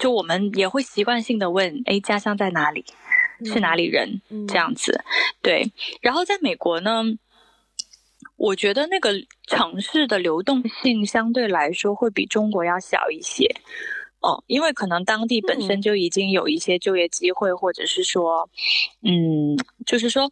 [0.00, 2.84] 就我们也会习惯性的问：哎，家乡在哪里？
[3.44, 4.20] 是哪里人？
[4.30, 5.04] 嗯、这样子。
[5.40, 5.72] 对。
[6.00, 7.04] 然后在美国呢，
[8.36, 9.12] 我觉得那个
[9.46, 13.46] 城市的流动性相对来说会比中国要小一些。
[14.20, 18.48] 哦，因为可能当地本身就已经有一些就业机会，嗯、或者是说，
[19.02, 19.56] 嗯，
[19.86, 20.30] 就是说。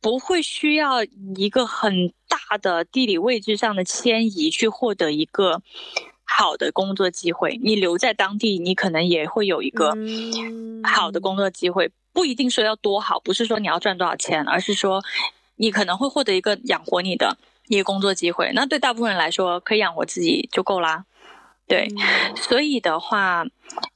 [0.00, 1.04] 不会需要
[1.36, 5.60] 一个很大的地理位置上的迁移去获得一个
[6.24, 7.60] 好的工作机会。
[7.62, 9.92] 你留在当地，你可能也会有一个
[10.82, 15.02] 好的工作机会，不一定说要多好，不是说你要赚多少钱，而是说
[15.56, 17.36] 你可能会获得一个养活你的
[17.68, 18.50] 一个工作机会。
[18.54, 21.04] 那对大部分人来说，可以养活自己就够啦。
[21.66, 21.88] 对，
[22.36, 23.44] 所以的话，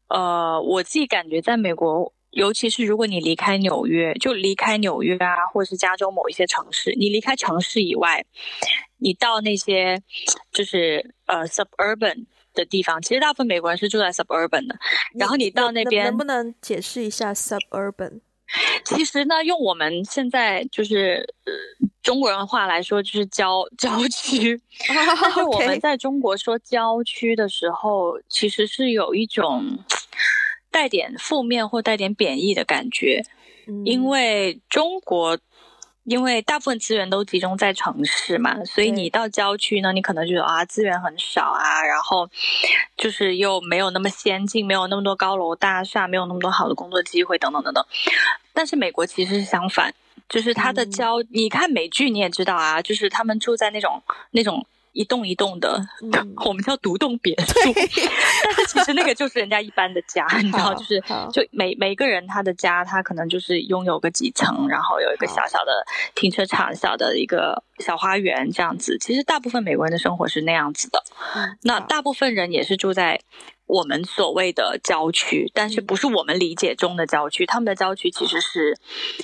[0.08, 2.12] 呃，我自己感觉在美国。
[2.34, 8.24] 尤其是如果你离开纽约，就离开纽约啊，或者是加州某一些城市，你离开城市以外，
[8.98, 10.02] 你到那些
[10.52, 14.76] 就是呃 suburban 的地方，其实大部分美国人是住在 suburban 的。
[15.18, 18.20] 然后你到那边，能不能解释一下 suburban？
[18.84, 21.52] 其实呢，用我们现在就是呃
[22.02, 24.60] 中国人话来说，就是郊郊区。
[24.86, 29.78] 但是我们在中国说郊区的时候，其实是有一种
[30.74, 33.22] 带点负面或带点贬义的感觉，
[33.68, 35.38] 嗯、因为中国。
[36.06, 42.28] 因为大部分资源都集中在城市嘛，所以你到郊区呢，你可能觉得啊资源很少啊，然后
[42.94, 47.82] 就是又没有那么先进，没有那么多高楼大厦，没有那么多好的工作机会等等等等。
[48.52, 49.94] 但是美国其实是相反，
[50.28, 54.02] 就是它的郊，嗯、你看美剧你也知道啊，就是他们住在那种
[54.32, 54.66] 那种。
[54.94, 57.54] 一栋一栋的，嗯、 我们叫独栋别 墅，
[58.44, 65.84] 但是其实那个就是人家一般的家，你知道，就是就每每个人他的家，他可能就是拥有个几层，然后有一个小小的
[66.14, 68.96] 停车场，小的一个小花园这样子。
[68.98, 71.02] 其实大部分美国人的生活是那样子的，
[71.34, 73.20] 嗯、那大部分人也是住在
[73.66, 78.78] 我们所谓的郊区，但是不是我们理解中的郊区，他们的郊区其实是，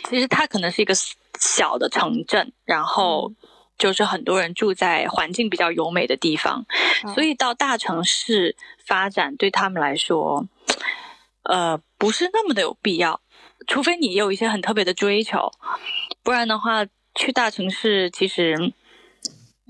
[0.08, 0.92] 其实它可能是一个
[1.38, 3.32] 小的城镇，然后。
[3.80, 6.66] 就是很多人住在环境比较优美的地方，
[7.14, 8.54] 所以到大城市
[8.84, 10.46] 发展对他们来说，
[11.44, 13.22] 呃，不是那么的有必要。
[13.66, 15.50] 除非你有一些很特别的追求，
[16.22, 18.72] 不然的话，去大城市其实，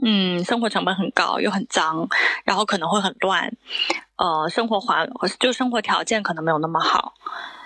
[0.05, 2.09] 嗯，生活成本很高，又很脏，
[2.45, 3.53] 然后可能会很乱，
[4.17, 5.09] 呃，生活环
[5.39, 7.15] 就生活条件可能没有那么好。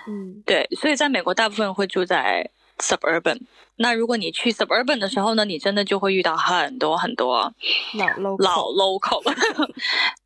[0.07, 3.39] 嗯，对，所以在美国，大部分人会住在 suburban。
[3.77, 7.53] 那如果你去 suburban 的时候呢，你真的就会遇到很多很多
[7.93, 9.21] 老 local，老 local，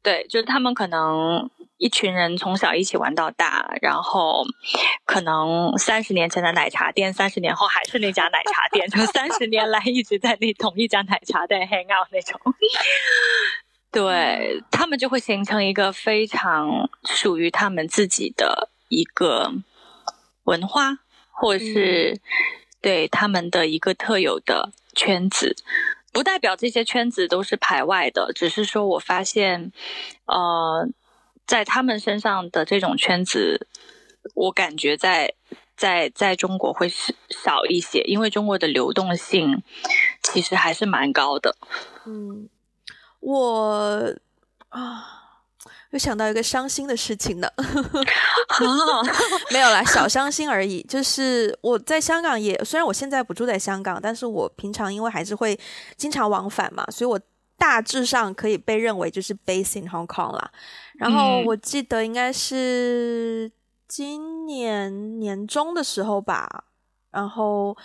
[0.03, 4.45] 对，就是他们可能一群人从小一起玩到大，然后
[5.05, 12.39] 可能三十年前的奶茶店，三十年后还是那家奶茶店，就三十年来一直在那同一家奶茶店 hang out 那种，
[13.91, 19.51] 对，他们就会形成一个非常属于他们自己的一个
[20.43, 20.99] 文化，
[21.39, 22.13] 或是。
[22.13, 22.19] 嗯
[22.81, 25.53] 对他们的一个特有的圈子，
[26.13, 29.73] 不代表这些圈子都是排外的，只是说我发现，
[30.27, 30.87] 呃，
[31.45, 33.67] 在他们身上的这种圈子，
[34.33, 35.33] 我感觉在
[35.75, 39.61] 在在中国会是少一些，因为中国的流动性
[40.23, 41.57] 其实还是蛮高的。
[42.05, 42.47] 嗯，
[43.19, 44.15] 我
[44.69, 45.18] 啊。
[45.91, 47.47] 又想到一个伤心的事情呢，
[49.51, 50.81] 没有啦，小伤心而已。
[50.83, 55.59] 就是我在香港也，虽然我现在不住在香港，但是我平常因为还是会
[55.97, 57.19] 经常往返嘛，所以我
[57.57, 60.51] 大致上可以被认为就是 based in Hong Kong 啦。
[60.95, 63.51] 然后我记得应该是
[63.87, 66.65] 今年年中的时候吧，
[67.11, 67.75] 然后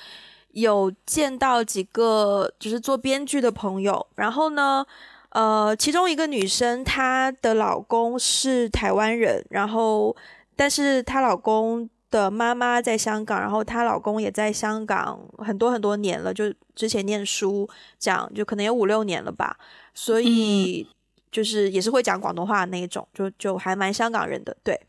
[0.50, 4.86] 有见到几个就是做编剧的朋友，然后呢。
[5.34, 10.14] 呃，其中一个女生，她的老公是台湾人，然后，
[10.54, 17.68] 但是她老公的妈妈在香港，然后她老公也在香港很多很多年了，就之前念书，
[17.98, 19.56] 讲就可能有五六年了吧，
[19.92, 20.86] 所以
[21.32, 24.80] 就是也是会讲广东话的那一种，就就还蛮香港人的，对。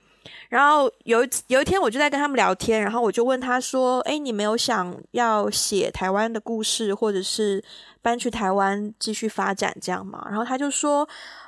[0.50, 7.64] 然后有一有一天，我就在跟他们聊天，然后我就问他说：“哎，你没有想要写台湾的故事，或者是
[8.02, 11.08] 搬去台湾继续发展这样吗？”然后他就说：“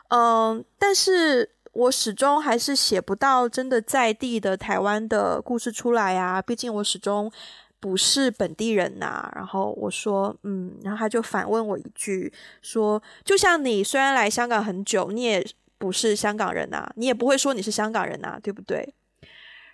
[0.09, 7.31] 嗯，但是我始终还是写不到真的在地的台湾的故事出来啊，毕竟我始终
[7.79, 15.45] 不是本地人呐。”然后我说：“嗯。”然后他就反问我一句说：“就像你虽然来香港很久，你也……”
[15.77, 18.93] 不是香港人呐，你也不会说你是香港人呐，对不对？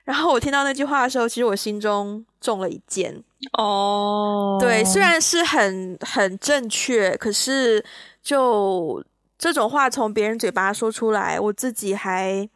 [0.03, 3.23] 然后我听到那句话的时候，其实我心中中了一箭。
[3.57, 7.83] 哦，对，虽然是很很正确，可是
[8.21, 9.01] 就
[9.37, 12.49] 这种话从别人嘴巴说出来，我自己还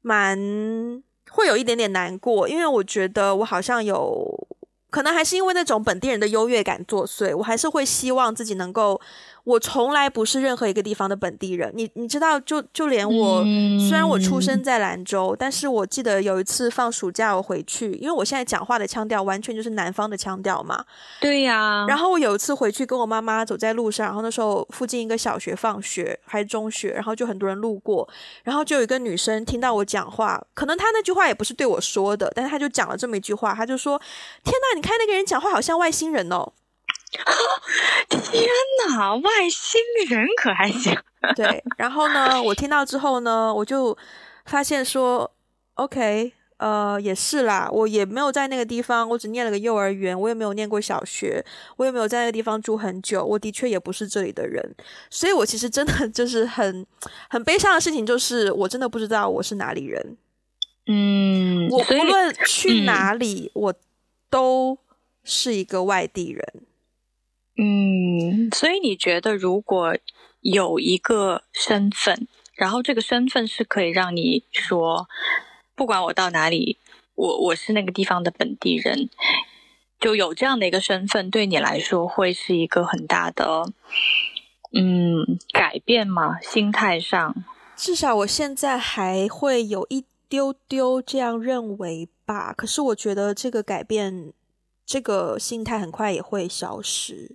[0.00, 0.38] 蛮
[1.30, 4.48] 会有一点点难过，因为我觉得我好像有
[4.88, 8.98] 可能还是因为那种本地人的优越感作祟，我还是会希望自己能够。
[9.46, 20.84] 我从来不是任何一个地方的本地人，你你知道，就就连我，嗯、虽然我出生在兰州，但是我记得有一次放暑假我回去，因为我现在讲话的腔调完全就是南方的腔调嘛。
[21.20, 21.86] 对呀、啊。
[21.86, 28.08] 然后我有一次回去跟我妈妈走在路上，然后那时候附近一个小学放学还是中学，然后就很多人路过，
[28.42, 33.96] 然后就有一个女生听到我讲话，可能她那句话也不是对我说的，但是她就讲了这么一句话，她就说
[34.42, 36.52] ：“天哪，你看那个人讲话好像外星人哦。”
[38.08, 38.48] 天
[38.88, 40.96] 哪，外星人可还行？
[41.34, 43.96] 对，然后呢，我听到之后呢，我就
[44.44, 45.30] 发现说
[45.74, 51.44] ，OK，呃，也是啦，我也没有在那个地方，我只念了个幼儿园，我也没有念过小学，
[51.76, 54.74] 我也没有在那个地方住很久，我的确也不是这里的人，
[55.10, 56.86] 所以我其实真的 就是很
[57.28, 60.16] 很悲伤的事情，就是我真的不知道我是哪里人。
[60.86, 63.74] 嗯，我无论去哪里，嗯，我
[64.30, 64.78] 都
[65.24, 66.65] 是一个外地人。
[67.56, 69.96] 嗯，所以你觉得如果
[70.40, 75.08] 有一个身份，然后这个身份是可以让你说，
[75.74, 76.78] 不管我到哪里，
[77.14, 79.08] 我我是那个地方的本地人，
[79.98, 83.64] 就有这样的一个身份，对你来说会是一个很大的
[84.72, 86.40] 嗯改变吗？
[86.40, 87.34] 心态上，
[87.76, 90.04] 至少我现在还会有一。
[90.28, 94.32] 丢丢这样认为吧，可是我觉得这个改变，
[94.86, 97.34] 这个心态很快也会消失。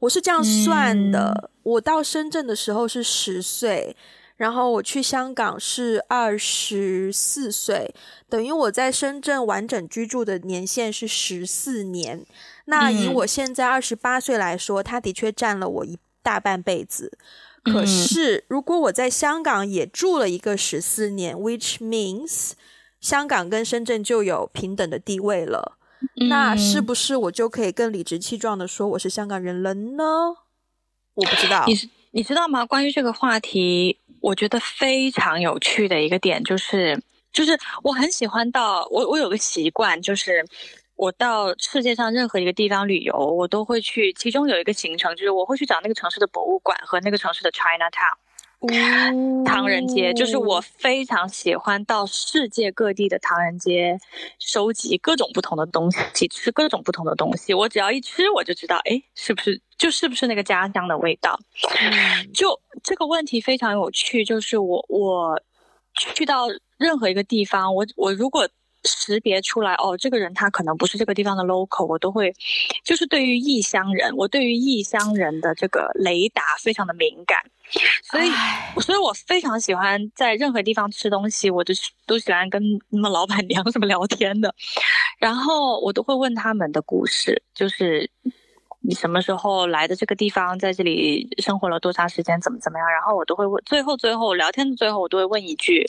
[0.00, 3.96] 我是这样算的，嗯、我到深圳的时候是十岁，
[4.36, 7.94] 然后我去香港是二十四岁，
[8.28, 12.24] 等于我在深圳完整居住的年限是十四年。
[12.66, 17.18] 那以我现在二十八岁来说，他的确占了我一大半辈子。
[17.62, 22.52] 可是，如果我在香港也住了一个十四年，嗯，which means
[23.02, 25.76] 香港跟深圳就有平等的地位了，
[26.16, 30.04] 嗯，那是不是我就可以更理直气壮的说我是香港人了呢？
[31.14, 31.64] 我不知道。
[31.66, 31.74] 你
[32.12, 32.64] 你知道吗？
[32.64, 40.44] 关于这个话题，我觉得非常有趣的一个点就是，就是我很喜欢到我我有个习惯就是。
[41.00, 44.12] 我到世界上任何一个地方旅游，我都会去。
[44.12, 48.18] 其中有一个行程，就是我会去找那个城市的博物馆和那个城市的 China Town，
[49.44, 50.12] 唐人街。
[50.14, 53.98] 就是我非常喜欢到世界各地的唐人街，
[54.38, 57.54] 收集各种不同的东西，吃各种不同的东西。
[57.54, 61.38] 我只要一吃，我就知道，哎，是不是就是不是那个家乡的味道？
[62.34, 65.42] 就这个问题非常有趣，就是我我
[66.14, 66.46] 去到
[66.76, 68.48] 任何一个地方，我我如果。
[68.82, 72.34] 识别出来哦，这个人他可能不是这个地方的 local，我都会，
[72.82, 77.38] 就是对于异乡人，我对于异乡人的这个雷达非常的敏感，
[78.02, 78.30] 所以，
[78.80, 81.74] 所以我非常喜欢在任何地方吃东西，我就
[82.06, 84.54] 都喜欢跟什么老板娘什么聊天的，
[85.18, 88.10] 然后我都会问他们的故事，就是
[88.80, 95.86] 你什么时候来的这个地方，在这里生活了多长时间，怎么怎么样，然后我都会问，最后最后聊天的最后，我都会问一句，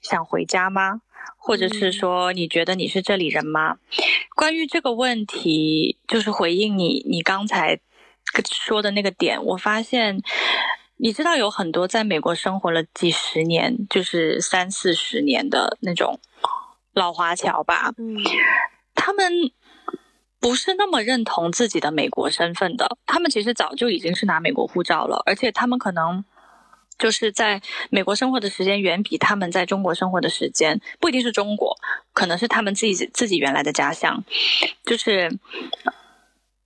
[0.00, 1.02] 想回家吗？
[1.36, 3.78] 或者是说，你觉得你是这里人吗？
[4.34, 7.78] 关于这个问题，就是回应你你刚才
[8.66, 10.20] 说的那个点，我发现，
[11.00, 16.20] 你知道有很多在美国生活了几十年，就是三四十年的那种
[16.92, 18.16] 老华侨吧，嗯，
[18.94, 19.32] 他们
[20.38, 26.24] 不是那么认同自己的美国身份的，他们其实早就已经是拿美国护照了，而且他们可能。
[26.98, 31.74] 就是在美国生活的时间远比他们在中国生活的时间，不一定是中国，
[32.12, 34.22] 可能是他们自己自己原来的家乡，
[34.84, 35.38] 就是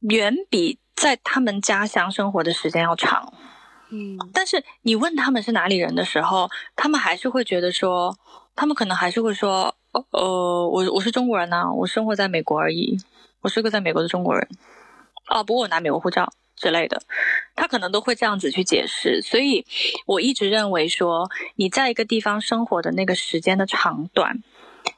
[0.00, 3.32] 远比在他们家乡生活的时间要长。
[3.90, 8.16] 嗯，但是你问他们是哪里人的时候，他们还是会觉得说，
[8.56, 9.74] 他们可能还是会说，
[10.10, 12.98] 呃，我我是中国人呐，我生活在美国而已，
[13.42, 14.48] 我是个在美国的中国人。
[15.28, 16.32] 哦，不过我拿美国护照。
[16.56, 17.02] 之类的，
[17.56, 19.66] 他可能都会这样子去解释，所以
[20.06, 24.40] 我一直认为说，你在一个地方生活的那个时间的长短，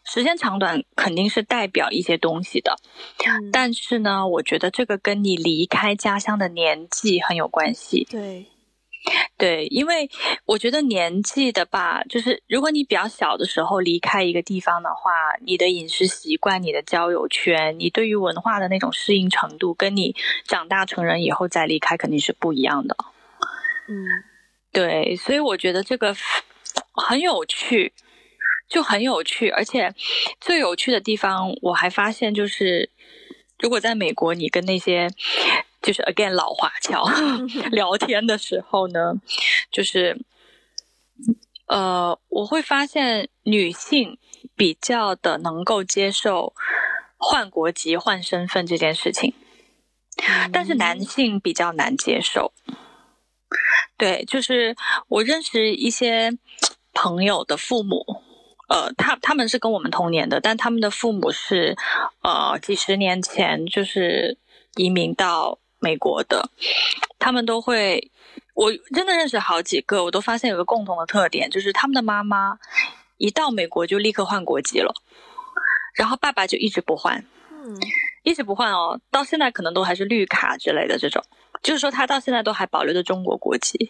[0.05, 2.77] 时间长短肯定是代表一些东西的，
[3.25, 8.07] 嗯，但是呢，我觉得这个跟你离开家乡的年纪很有关系。
[8.11, 8.47] 对。
[9.39, 10.11] 对，因为
[10.47, 15.13] 我觉得年纪的吧，就是如果你比较小的时候离开一个地方的话，
[15.45, 22.97] 你的饮食习惯、你的交友圈、你对于文化的那种适应程度，跟你长大成人以后再离开肯定是不一样的。
[23.89, 23.95] 嗯，
[24.73, 26.17] 对，所以我觉得这个
[26.93, 27.93] 很有趣，
[28.69, 29.95] 就很有趣，而且
[30.41, 32.91] 最有趣的地方，我还发现就是，
[33.59, 35.09] 如果在美国，你跟那些。
[35.87, 37.05] 就是 again 老华侨
[37.71, 39.15] 聊天的时候呢，
[39.71, 40.19] 就是
[41.69, 44.19] 呃，我会发现女性
[44.57, 46.55] 比较的能够接受
[47.17, 49.33] 换国籍、换身份这件事情，
[50.53, 52.53] 但是男性比较难接受。
[53.97, 54.75] 对，就是
[55.07, 56.37] 我认识一些
[56.93, 58.05] 朋友的父母，
[58.69, 61.77] 呃，他他们是跟我们同年的，但他们的父母是
[62.23, 64.37] 呃几十年前就是
[64.75, 65.61] 移民到。
[65.87, 66.51] 美国的，
[67.17, 68.11] 他们都会，
[68.55, 72.59] 我真的认识好几个，我都发现有个共同的特点，就是他们的妈妈
[73.19, 74.93] 一到美国就立刻换国籍了，
[75.95, 77.79] 然后爸爸就一直不换，嗯，
[78.25, 81.23] 一直不换哦，到现在可能都还是绿卡之类的这种，
[81.63, 83.89] 就是说他到现在都还保留着中国国籍，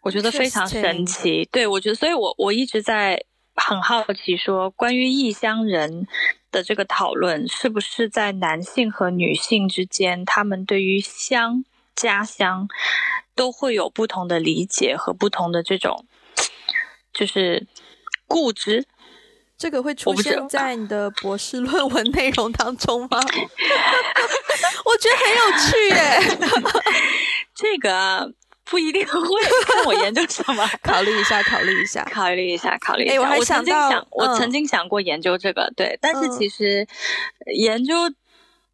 [0.00, 1.46] 我觉得非常神奇。
[1.52, 3.22] 对，我觉得，所以我我一直在
[3.58, 6.06] 很好奇说，关于异乡人
[6.50, 12.68] 的这个讨论，是不是在男性和女性之间，他们对于乡家乡
[13.34, 16.06] 都会有不同的理解和不同的这种，
[17.12, 17.66] 就是
[18.26, 18.86] 固执。
[19.56, 23.18] 这个会出现在你的博士论文 内容当中吗？
[24.84, 26.20] 我觉得很有趣耶。
[27.56, 28.32] 这个
[28.70, 29.20] 不一定会
[29.66, 33.14] 看我研究什么， 考虑一下，考虑一下，考虑一下，考虑一下。
[33.14, 36.86] 哎，我还想到，想我曾经想过研究这个，嗯、对，但是其实
[37.54, 37.94] 研究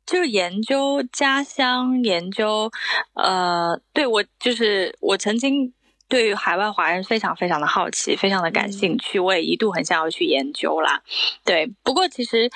[0.07, 2.71] 就是研究家乡，研究
[3.15, 5.73] 呃，对我就是我曾经。
[6.07, 11.03] 对于海外华人非常非常的好奇，非常的感兴趣，我也一度很想要去研究啦。
[11.45, 12.51] 对，不过其实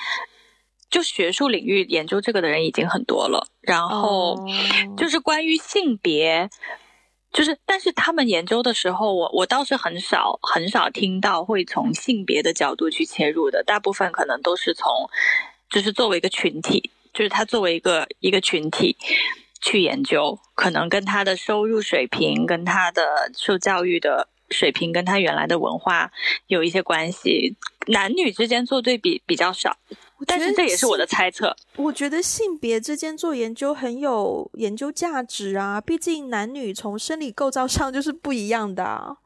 [0.89, 3.47] 就学术领域研究这个的人已经很多了。
[3.61, 4.37] 然后
[4.95, 6.49] 就是关于性别，
[7.31, 15.09] 就是但是他们研究的时候，我我倒是很少很少听到会从性别的角度去切入的，大部分可能都是从
[15.69, 18.95] 就是作为一个群体，就是他作为一个一个群体。
[19.61, 26.13] 去研究，可能跟他的收入水平、跟他的受教育的水平、跟他原来的文化
[26.47, 27.57] 有一些关系。
[27.87, 29.75] 男女之间做对比比较少，
[30.25, 31.55] 但是这也是我的猜测。
[31.77, 39.17] 我觉得性别之间做研究很有研究价值啊，毕竟男女从生理构造上就是不一样的啊。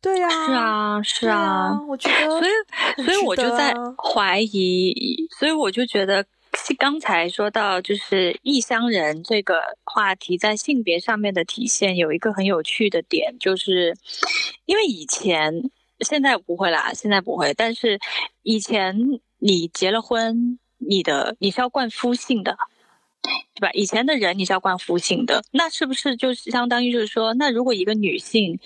[0.00, 6.24] 对啊，是啊，是啊，啊我觉得，所以，所以我就在怀疑，所以我就觉得。
[6.54, 9.54] 是刚才说到，就是异乡人这个
[9.84, 13.96] 话题在性别上面的体现，有一个很有趣的点，就是
[14.66, 15.50] 因为以前
[16.00, 17.98] 现在不会啦，现在不会，但是
[18.42, 18.94] 以前
[19.44, 22.56] 你结了婚，你的你是要冠夫姓的，
[23.54, 23.72] 对吧？
[23.72, 28.60] 以前的人你是要冠夫姓的，那是不是就是相当于就是说，那如果一个女性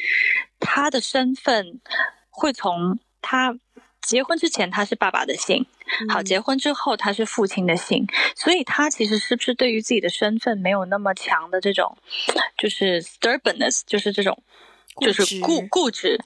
[0.60, 1.80] 她的身份
[2.28, 3.58] 会从她
[4.02, 5.64] 结婚之前她是爸爸的姓？
[6.10, 11.96] 好，结婚之后她是父亲的姓，所以她其实是不是对于自己的身份没有那么强的这种，
[12.58, 14.42] 就是 stubbornness，就是这种，
[15.00, 16.18] 就是固固执，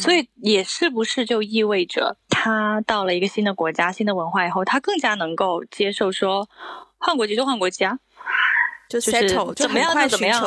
[0.00, 6.48] 所以也是不是就意味着他到了一个新的国家、新的文化以后，他更加能够接受说
[6.98, 7.98] 换国籍就换国籍啊，
[8.88, 10.40] 就 settle 怎么样就怎么样，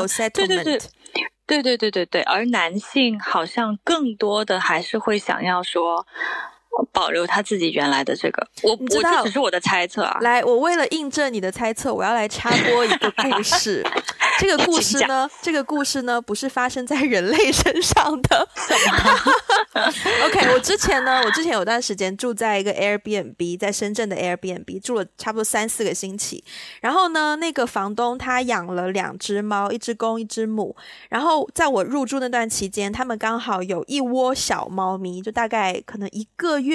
[0.47, 0.79] 对对对，
[1.45, 6.05] 对对对对对，而男性好像更多的还是会想要说。
[6.91, 10.17] 保留他自己原来的这个， 我知道只是我的猜测啊。
[10.21, 13.85] 来，我为了印证你的猜测，我要来插播一个故事。
[14.39, 18.47] 这个故事呢，这个故事呢，不是发生在人类身上的。
[20.25, 26.43] OK，我之前呢，我之前有段时间住在一个 Airbnb，在深圳的 Airbnb 住了差不多三四个星期。
[26.81, 30.75] 然后呢，那个房东他养了两只猫，一只公，一只母。
[31.09, 36.66] 然后在我入住那段期间，他们刚好有一窝小猫咪，就大概可能一个月。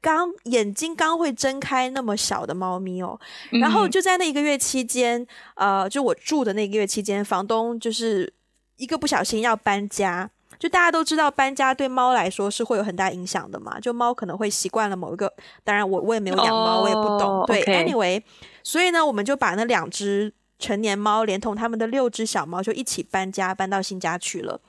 [0.00, 3.18] 刚眼睛刚会睁开那么小的猫咪哦，
[3.60, 8.32] 然后就在那一个月期间，呃，就我住的那个月期间，房东就是
[8.76, 15.32] 一个不小心要搬家，就大家都知道搬家对猫来说是会有很大影响的嘛，就猫可能会习惯了某一个，
[15.64, 18.22] 当然我我也没有养猫，我也不懂，对，anyway，
[18.62, 24.60] 所以呢，我们就把那两只成年猫连同他们的六只小猫就一起搬家，搬到新家去了。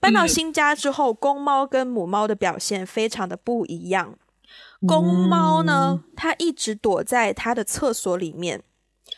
[0.00, 4.14] 搬到新家之后，公猫跟母猫的表现非常的不一样。
[4.86, 8.62] 公猫呢，它一直躲在它的厕所里面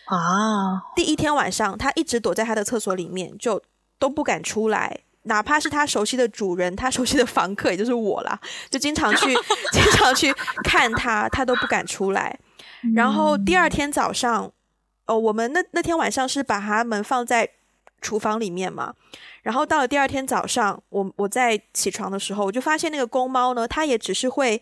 [0.07, 0.83] 啊。
[0.95, 3.63] 第一天晚上，它一直躲在它的厕所里面，就
[3.99, 5.01] 都不敢出来。
[5.23, 8.39] 哪怕是它熟悉的主人，它熟悉的房客，也就是我啦，
[8.71, 9.35] 就经常去，
[9.73, 12.39] 经常去看它，它都不敢出来。
[12.95, 14.53] 然后第二天早上，
[15.07, 17.49] 哦，我们那那天晚上是把它们放在
[18.01, 18.95] 厨房里面嘛。
[19.43, 24.61] 然后到了第二天早上，我我在起床的时候，我就发现那个公猫呢，它也只是会。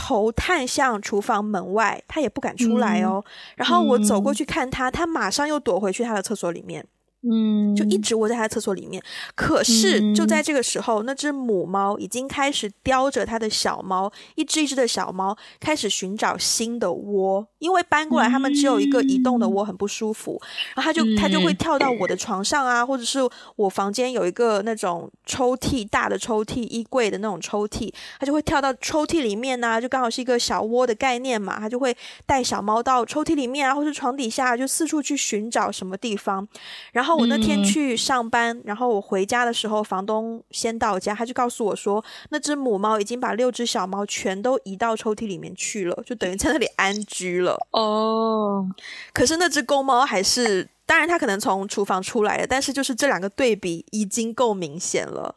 [0.00, 3.20] 头探向厨房门外，它也不敢出来哦。
[3.26, 6.86] 嗯、然后我走过去看它，它马上又躲回去它的厕所里面。
[7.22, 9.02] 嗯，就一直窝在他的厕所里面。
[9.34, 17.44] 可是就在这个时候，嗯、那只母猫已经开始叼着它的小猫，一只一只的小猫开始寻找新的窝。
[17.58, 20.40] 因为搬过来，它们只有一个移动的窝，很不舒服。
[20.76, 23.18] 然后它就它就会跳到我的床上啊，或者是
[23.56, 31.58] 我房间有一个那种抽屉，大的抽屉，衣柜的那种抽屉，它就会跳到抽屉里面啊，就刚好是一个小窝的概念嘛。
[31.58, 36.46] 它就会带小猫到抽屉里面啊，或是床底下，就四处去寻找什么地方，
[36.92, 37.07] 然后。
[37.08, 47.58] 然后我那天去上班，嗯、然后我回家的时候，房东先到家，他就告诉我说，那只母猫已经把六只小猫全都移到抽屉里面去了，就等于在那里安居了。
[47.72, 48.68] 哦，
[49.14, 55.34] 可是那只公猫还是，当然它可能从厨房出来了，但是就是这两个对比已经够明显了。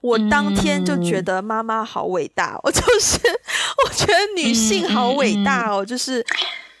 [0.00, 3.18] 我当天就觉得妈妈好伟大，哦、我就是
[3.84, 6.24] 我觉得女性好伟大哦，嗯嗯嗯、就是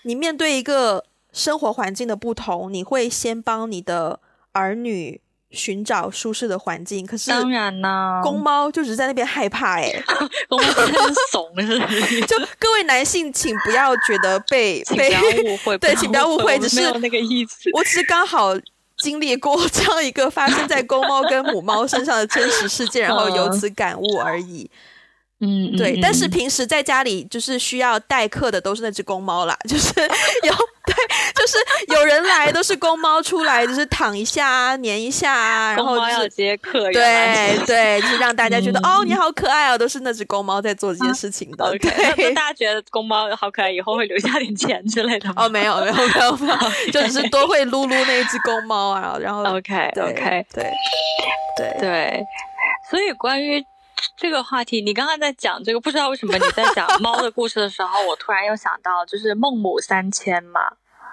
[0.02, 4.20] 你面对一个生活环境的不同，你会先帮你的
[4.52, 5.20] 儿女。
[5.50, 10.04] 寻找舒适的环境，可是当然呢，公猫就只是在那边害怕哎、欸，
[10.46, 12.20] 公猫真怂是不是？
[12.28, 17.70] 就各位男性，请不要觉得被请不要误会， 对，请不要误会，只是那个意思。
[17.72, 18.54] 我只是刚好
[18.98, 24.70] 经历过这样一个发生在公猫跟母猫身上的真实事件，然后由此感悟而已。
[25.40, 29.88] 嗯，对，嗯、但是平时在家里就是需要待客的都是那只公猫啦，就是
[30.42, 30.52] 有
[30.84, 30.94] 对，
[31.34, 31.56] 就是
[31.94, 41.64] 有人来都是公猫出来，就是躺一下啊，黏一下啊，然后就是要接客，对对，就是让大家觉得、嗯、哦你好可爱哦，都是那只公猫在做这件事情的。
[41.70, 41.70] 啊、
[42.16, 45.44] 对大家觉得公猫好可爱，以后会留下点钱之类的吗？
[45.44, 46.56] 哦，没有没有没有没有.
[46.90, 50.72] 就只是多会撸撸那一只公猫啊，然后 OK OK 对
[51.56, 52.24] 对对，
[52.90, 53.64] 所以关于。
[54.16, 60.60] 这个话题，你刚刚在讲这个，不知道为什么你在讲 猫的故事的时候，我突然又想到，就是孟母三迁嘛。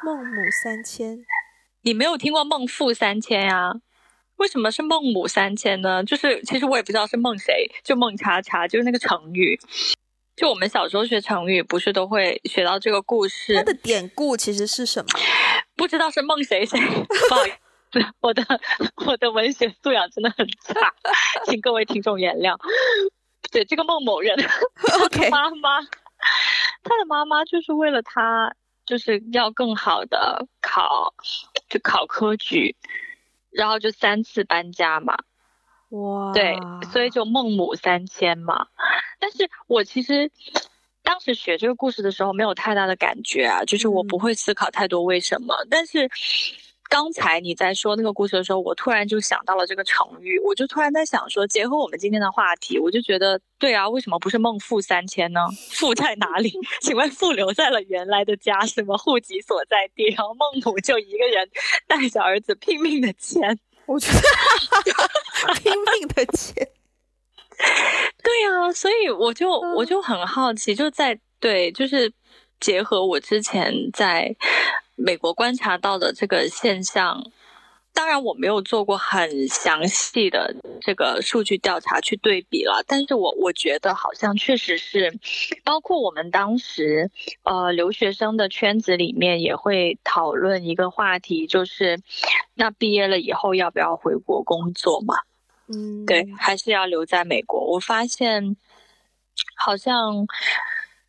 [0.03, 1.17] 孟母三迁，
[1.81, 3.73] 你没有听过孟父三迁呀？
[4.37, 6.03] 为什么是孟母三迁呢？
[6.03, 9.59] 就是其实我也不知道是孟谁，就孟叉叉，就是那个成语。
[10.35, 13.55] 就我们小时候学成语，不是都会学到这个故事？
[13.55, 15.19] 它的典故其实是什么？
[15.77, 16.77] 不知道是孟谁谁，
[17.29, 17.55] 不好意思。
[18.21, 18.43] 我的
[19.05, 20.93] 我的文学素养真的很差，
[21.45, 22.57] 请各位听众原谅。
[23.51, 24.35] 对，这个孟某人
[25.03, 25.81] ，OK，妈妈，
[26.83, 28.53] 他的妈妈就是为了他，
[28.85, 31.13] 就是要更好的考，
[31.69, 32.75] 就考科举，
[33.51, 35.15] 然后就三次搬家嘛。
[35.89, 36.57] 哇，对，
[36.91, 38.67] 所以就孟母三迁嘛。
[39.19, 40.29] 但是我其实
[41.03, 46.09] 当时学这个故事的时候，没有太大的感觉啊，就是我不会思考太多为什么，嗯、但是。
[46.87, 55.41] 刚才你在说那个故事的时候，我突然就想到了这个成语，我就突然在想说，结合我们今天的话题，我就觉得，对啊，为什么不是孟父三迁呢？
[55.71, 56.53] 父在哪里？
[56.81, 61.49] 请问父留在了原来的家，什么户籍所在地，然后孟母就一个人
[61.87, 66.53] 带着儿子拼命的迁， 我觉得 拼命的迁，
[68.23, 72.13] 对啊，所以我就我就很好奇，就在对，就是
[72.59, 74.35] 结合我之前在。
[74.95, 77.31] 美国观察到的这个现象，
[77.93, 85.17] 当然我没有做过很详细的这个数据调查去对比了，但是我我觉得好像确实是，
[85.63, 87.09] 包括我们当时
[87.43, 91.99] 呃留学生的圈子里面也会讨论一个话题，就是
[92.53, 95.15] 那毕业了以后要不要回国工作嘛？
[95.67, 97.59] 嗯，对，还是要留在美国？
[97.73, 98.55] 我发现
[99.57, 100.25] 好像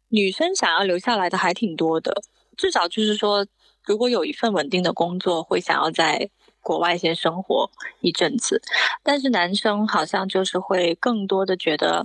[0.08, 2.12] 女生想要留下来的还挺多的，
[2.56, 3.46] 至少就是说。
[3.86, 6.28] 如果有一份稳定的工作，会想要在
[6.60, 7.70] 国外先生活
[8.00, 8.60] 一阵子，
[9.04, 12.04] 但是男生好像就是会更多的觉得，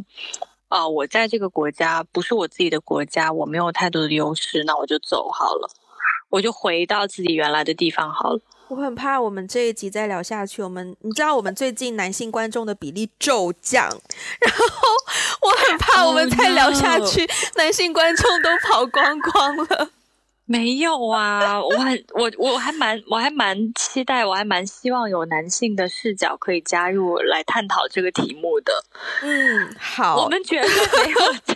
[0.68, 5.68] 啊、呃，我在这个国家不是我自己的国家，我没有太多的优势，那我就走好了，
[6.30, 8.40] 我就回到自己原来的地方好了。
[8.68, 13.90] 我很怕我们这一集再聊下去，我们你知道我们最近男性观众的比例骤降，
[14.40, 14.88] 然后
[15.42, 17.30] 我很怕我们再聊下去，oh.
[17.56, 19.90] 男性观众都跑光光了。
[20.46, 28.74] 没有啊， 我很我我还蛮我还蛮期待，我还蛮希望有男性的视角可以加入来探讨这个题目的。
[29.22, 30.70] 嗯，好，我们绝对
[31.06, 31.56] 没有 在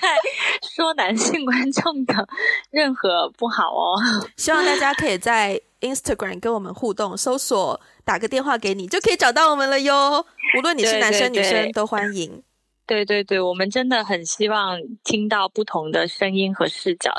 [0.76, 2.28] 说男性观众的
[2.72, 4.00] 任何不好哦。
[4.38, 10.26] 希望大家可以在 Instagram 跟我们互动，搜索打个电话给你就可以找到我们了哟。
[10.58, 12.42] 无论你是男生女生都欢迎。
[12.88, 17.12] 对对对，我们真的很希望听到不同的声音和视角。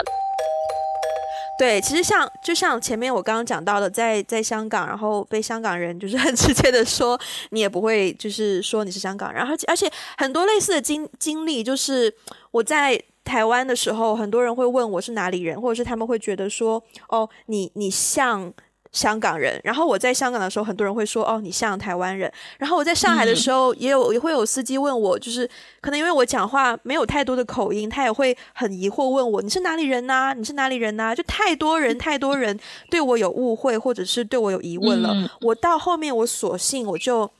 [1.58, 7.18] 对，其实像就像前面我刚刚讲到的，在在香港，然后被香港人 就是很直接的说，
[7.50, 12.14] 你也不会就是说你是香港人，而且而且很多类似的经经历，就是
[12.50, 18.52] 我在台湾的时候，很多人会问我是哪里人，或者是他们会觉得说，哦，你你像。
[18.96, 25.46] 香港人，然后我在香港的时候，很多人会说：“哦，你像台湾人。”然后我在上海的时候，也有也会有司机问我，就是
[25.82, 30.32] 可能因为我讲话没有太多的口音，他也会很疑惑问我：“你是哪里人呐？
[30.34, 32.58] 你是哪里人呐？”就太多人太多人
[32.90, 35.10] 对我有误会，或者是对我有疑问了。
[35.12, 37.30] 嗯、我到后面，我索性我就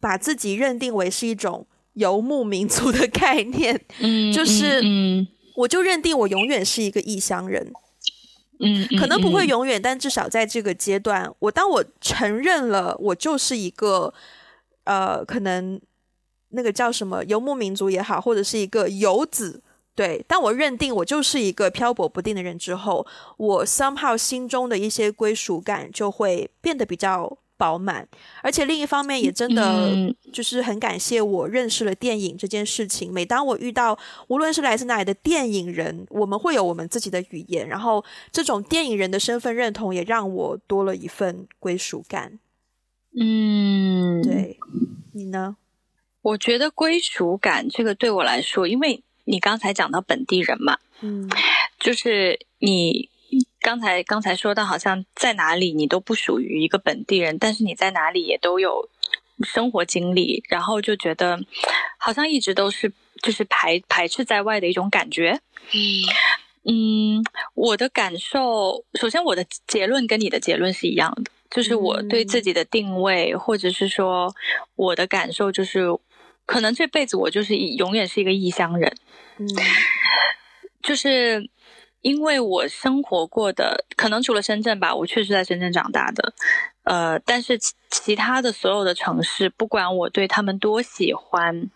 [0.00, 5.26] 把自己认定为是一种游牧民族的概念，嗯，就是嗯，
[5.56, 7.70] 我就认定我永远是一个异乡人。
[8.60, 14.14] 嗯，可能不会永远，但至少在这个阶段，我当我承认了我就是一个，
[14.84, 15.80] 呃，可能
[16.50, 19.60] 那个叫什么游牧民族也好，或者是一个游子，
[19.94, 28.06] 对，当我认定我就是一个漂泊不定的人之后，我 somehow 心中的一些归属感就会变得比较饱满，
[28.42, 33.12] 而且另一方面也真的就是很感谢我认识了电影这件事情。
[33.12, 33.96] 每当我遇到
[34.28, 42.38] 无论是来自哪里的电影人，我们会有我们自己的语言，然后这种电影人的身份认同也让我多了一份归属感。
[43.18, 44.58] 嗯，对，
[45.12, 45.56] 你呢？
[46.22, 51.30] 我觉得归属感这个对我来说，因为你刚才讲到本地人嘛，嗯，
[51.78, 53.08] 就是你。
[53.60, 58.88] 刚才刚才说到，好像在哪里你都不属于一个本地人，但是你在哪里也都有
[59.42, 61.40] 生活经历，然后就觉得
[61.96, 65.40] 好像一直都是就是排排斥在外的一种感觉。
[65.72, 66.02] 嗯
[66.66, 67.24] 嗯，
[67.54, 74.34] 我的感受，首先我的结论跟你的结论是一样的，就是我对自己的定位，嗯、或者是说
[74.76, 75.86] 我的感受，就是
[76.44, 78.94] 可能这辈子我就是永远是一个异乡人。
[79.38, 79.46] 嗯，
[80.82, 81.48] 就是。
[82.04, 86.34] 因为我生活过的，可能除了深圳吧，我确实在深圳长大的，
[86.82, 91.70] 呃，但是其其他的所有的城市，不管我对他们多喜欢，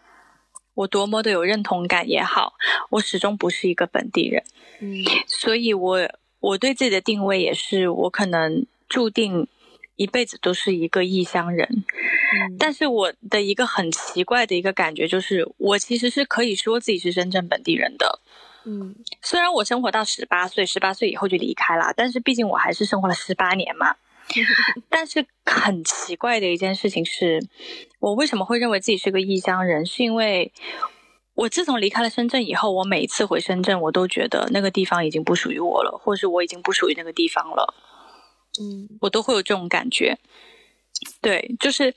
[0.74, 2.52] 我多么的有认同感也好，
[2.90, 4.44] 我始终不是一个本地人，
[4.80, 5.98] 嗯，所以我
[6.40, 9.48] 我对自己的定位也是，我可能注定
[9.96, 18.20] 一辈子都是一个异乡人，嗯，但是我的一个很奇怪的一个感觉就是，我其实是可以说自己是深圳本地人的。
[18.70, 23.96] 嗯，虽然我生活到十八岁，十八岁以后就离开了，但是毕竟我还是生活了十八年嘛。
[24.90, 27.42] 但是很奇怪的一件事情是，
[27.98, 29.86] 我为什么会认为自己是个异乡人？
[29.86, 30.52] 是因为
[31.32, 37.74] 我自从离开了深圳以后，我每一次回深圳，我都觉得那个地方已经不属于我了，或是我已经不属于那个地方了。
[38.60, 40.18] 嗯，我都会有这种感觉。
[41.22, 41.94] 对，就是。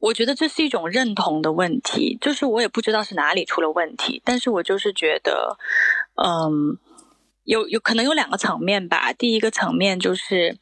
[0.00, 5.58] 我觉得这是一种认同的问题，就是我也不知道是哪里出了问题，但是我就是觉得，
[6.14, 6.78] 嗯，
[7.44, 9.12] 有有可能有两个层面吧。
[9.12, 10.58] 第一个层面就是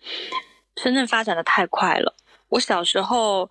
[0.76, 2.14] 深圳发展的太快了。
[2.49, 3.49] 我小时候，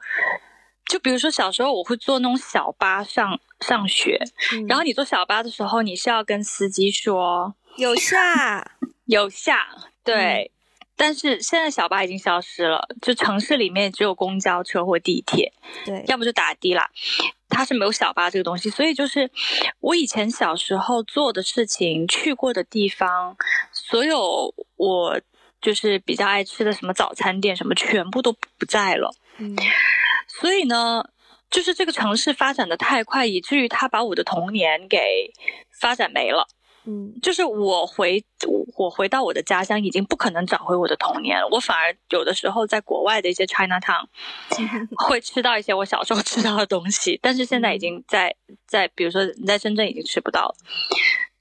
[0.85, 4.19] 就比如说小时候我会坐那种小巴上上学，
[4.53, 8.73] 嗯，然后你坐小巴的时候，你是要跟司机说有下
[9.05, 9.67] 有下，
[10.03, 10.51] 对。
[10.51, 10.56] 嗯
[10.97, 15.53] 但是现在小巴已经消失了，就城市里面只有公交车或地铁，
[15.85, 16.89] 对，要不就打的啦，
[17.47, 18.69] 它是没有小巴这个东西。
[18.69, 19.29] 所以就是
[19.79, 23.37] 我以前小时候做的事情、去过的地方，
[23.71, 25.21] 所有我
[25.61, 29.13] 就是比较爱吃的什么早餐店什么，全部都不在了。
[29.37, 29.55] 嗯，
[30.27, 31.03] 所以呢，
[31.51, 35.31] 就是这个城市发展的太快，以至于它把我的童年给
[35.79, 36.47] 发展没了。
[36.89, 38.23] 嗯，就是我回
[38.77, 41.45] 我回到我的家乡，已经不可能找回我的童年了。
[41.51, 44.05] 我反而有的时候在国外的一些 Chinatown
[45.05, 48.33] 会吃到一些我小时候吃到的东西，但是现在已经在
[48.65, 50.55] 在，比如说你在深圳已经吃不到了，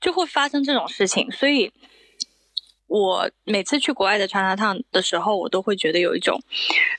[0.01, 1.31] 就会发生这种事情。
[1.31, 1.73] 所以，
[2.89, 6.41] 我每次去国外的 Chinatown 的时候，我都会觉得有一种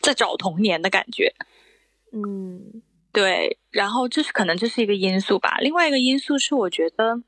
[0.01, 1.33] 在找童年的感觉。
[2.13, 2.81] 嗯。
[3.18, 5.57] 对，然后这是可能这是一个因素吧。
[5.59, 7.20] 另外一个因素是，我觉得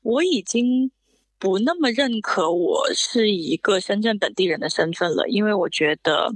[0.00, 0.90] 我已经
[1.38, 6.32] 不那么认可我是一个深圳本地人的身份了，因为我觉得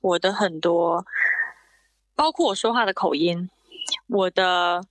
[0.00, 1.06] 我的很多，
[2.16, 3.48] 包括我说话的口音、
[4.08, 4.82] 我的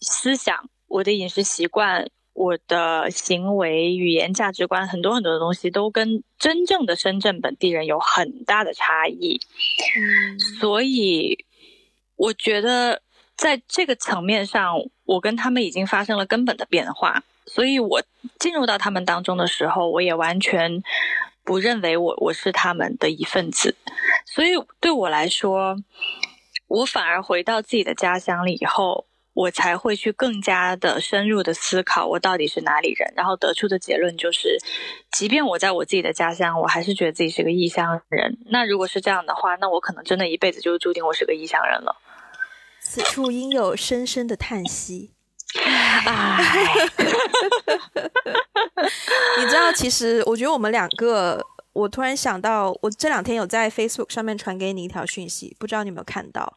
[0.00, 9.38] 思想、我的饮食习惯、我的行为、语言、价值观，很多很多的东西都跟真正的深圳本地人有很大的差异。
[9.98, 11.44] 嗯，所以。
[12.16, 13.02] 我觉得
[13.36, 18.02] 在这个层面上，我跟他们已经发生了根本的变化，所以我
[18.38, 20.82] 进入到他们当中的时候，我也完全
[21.44, 23.76] 不认为我我是他们的一份子。
[24.24, 25.76] 所以对我来说，
[26.68, 34.58] 我反而回到自己的家乡了以后，我才会去更加的深入的思考我到底是哪里人，然后得出的结论就是，
[35.12, 38.38] 即便我在我自己的家乡，我还是觉得自己是个异乡人。
[38.46, 41.94] 那如果是这样的话，那我可能真的一辈子就注定我是个异乡人了。
[42.88, 45.10] 此处应有深深的叹息。
[49.38, 56.56] 你知道，其实我觉得我们两个，我突然想到，我这两天有在 Facebook 上面传给你一条讯息，不知道你有没有看到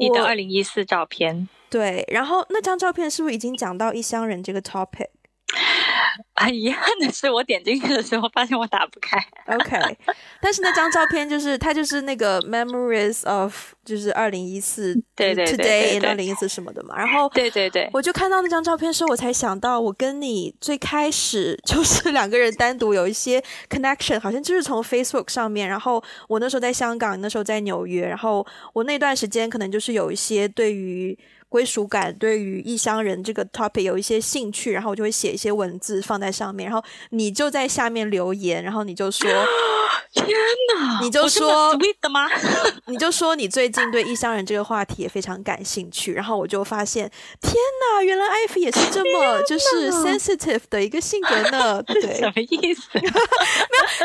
[0.00, 1.48] 你的二零一四照片？
[1.70, 5.10] 对，然后那张照片是不是已经讲到异乡人这个 topic？
[6.34, 9.18] 很遗憾的是，我点进去的时候发现我打不开。
[9.46, 9.78] OK，
[10.40, 16.96] 但是那张照片就是它就是那个 Memories of 就是二零一四，对对对，Today in 二零一四什么的嘛。
[16.96, 25.68] 然后对对对，我就看到那张照片的时候，我才想到我跟你最开始就是两个人单独有一些 connection，好像就是从 Facebook 上面。
[25.68, 31.16] 然后我那时候在香港，你那时候在纽约，然后我那段时间可能就是有一些对于。
[31.52, 39.28] 归属感，对于异乡人这个 topic 有一些兴趣，然后我就会写一些文字放在上面，然后你就在下面留言，然后你就说：
[40.14, 40.26] “天
[40.74, 42.26] 哪！”你就说：“sweet 的吗？”
[42.88, 47.10] 你就说你最近对异乡人这个话题也非常感兴趣，然后我就发现，
[47.42, 51.82] 天哪，原来艾菲也是这么就是 sensitive 的一个性格呢。
[51.92, 52.88] 对，什么意思？
[52.96, 53.10] 没有，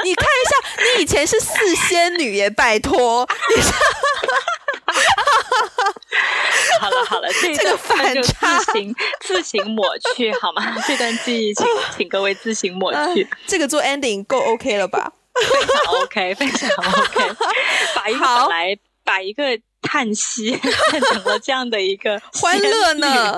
[0.03, 0.57] 你看一下，
[0.97, 3.25] 你以前是四仙女耶，拜托。
[3.55, 3.61] 你
[6.79, 9.85] 好了好了，这个反差自行自行抹
[10.15, 10.75] 去好吗？
[10.88, 11.65] 这段记忆， 请
[11.97, 13.23] 请各位自行抹去。
[13.23, 15.11] 呃、这个做 ending 够 OK 了吧？
[15.35, 17.35] 非常 OK，非常 OK。
[17.95, 20.51] 把一个本来把一个叹息
[20.91, 23.38] 变成了这样的一个欢乐呢？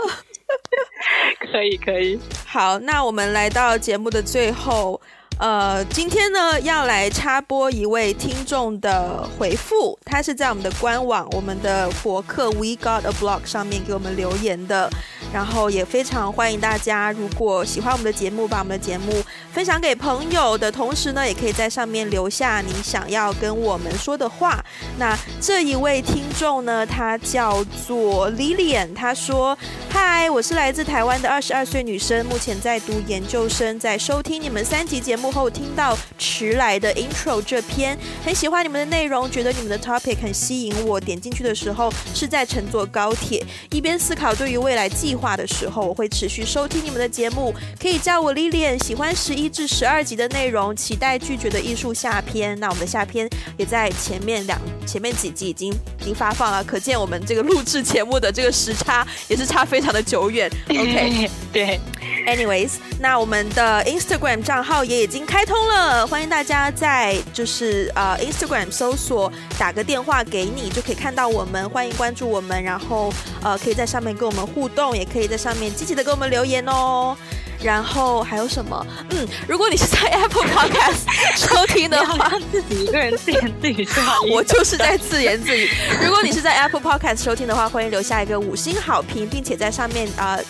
[1.51, 2.19] 可以可以。
[2.45, 4.99] 好，那我们来到节目的最后。
[5.39, 14.89] 呃，今天呢要来插播一位听众的回复，他是在我们的官网、我们的博客 We Got a Blog 上面给我们留言的，
[15.33, 19.23] 然后也非常欢迎大家，如果喜欢我们的节目，把我们的节目
[19.53, 24.63] 分享给朋友的同时呢，也可以在上面留下你想要跟我们说的话。
[24.97, 29.57] 那这一位听众呢，他叫做 Lilian，他说
[29.89, 40.99] ：“嗨，我是来自台湾的二十二岁女生，目前在读研究生，在收听你们三集节目。”后听到迟来的 intro 这篇，很喜欢你们的内容，觉得你们的 topic 很吸引我。
[40.99, 47.53] 点进去的时候是在乘坐高铁，一边思考对于未来计划的时候，我会持续收听你们的节目。
[47.81, 52.57] 可以叫我 Lilian，喜欢十一至十二集的内容，期待拒绝的艺术下篇。
[52.59, 54.57] 那我们的下篇也在前面两
[54.87, 60.49] 前面几集已经已经发放了，可见我们这个录制节目的这个时差也是差非常的久远。
[60.69, 61.79] OK， 对。
[62.27, 73.11] Anyways，那我们的 Instagram 账号也已经开通了，欢迎大家在就是呃 Instagram 搜索打个电话给你，就可以看到我们，欢迎关注我们，然后
[73.41, 77.17] 呃可以在上面跟我们互动，也可以在上面积极的给我们留言哦。
[77.61, 78.85] 然后还有什么？
[79.09, 81.03] 嗯，如果你是在 Apple Podcast
[81.35, 84.15] 收听的话，自己一个人自言自语是吧？
[84.31, 85.69] 我就是在自言自语。
[86.01, 90.35] 如果你是在 Apple Podcast 收听的话，欢迎留下一个五星好评，并且在上面啊。
[90.37, 90.43] 呃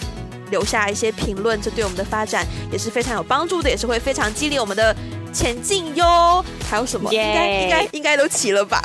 [0.50, 4.96] 留下一些评论，这对我们的发展也是非常有帮助的，也是会非常激励我们的
[5.34, 6.44] 前进哟。
[6.70, 8.82] 还有什么.应该应该应该都齐了吧？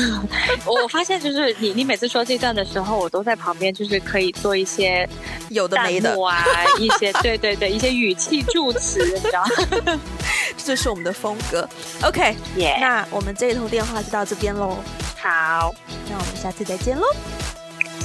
[0.66, 5.08] 我发现就是你你每次说这段的时候，我都在旁边，就是可以做一些
[5.48, 6.44] 有的没的啊，
[6.78, 9.42] 一些对对对，一些语气助词，你知道
[9.86, 9.98] 吗？
[10.62, 11.66] 这是我们的风格。
[12.02, 14.76] OK，耶那我们这一通电话就到这边喽。
[15.16, 15.74] 好，
[16.10, 17.04] 那我们下次再见喽。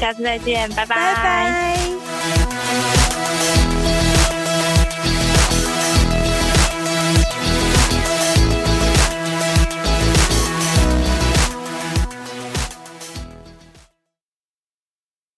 [0.03, 1.73] 下次再见拜拜。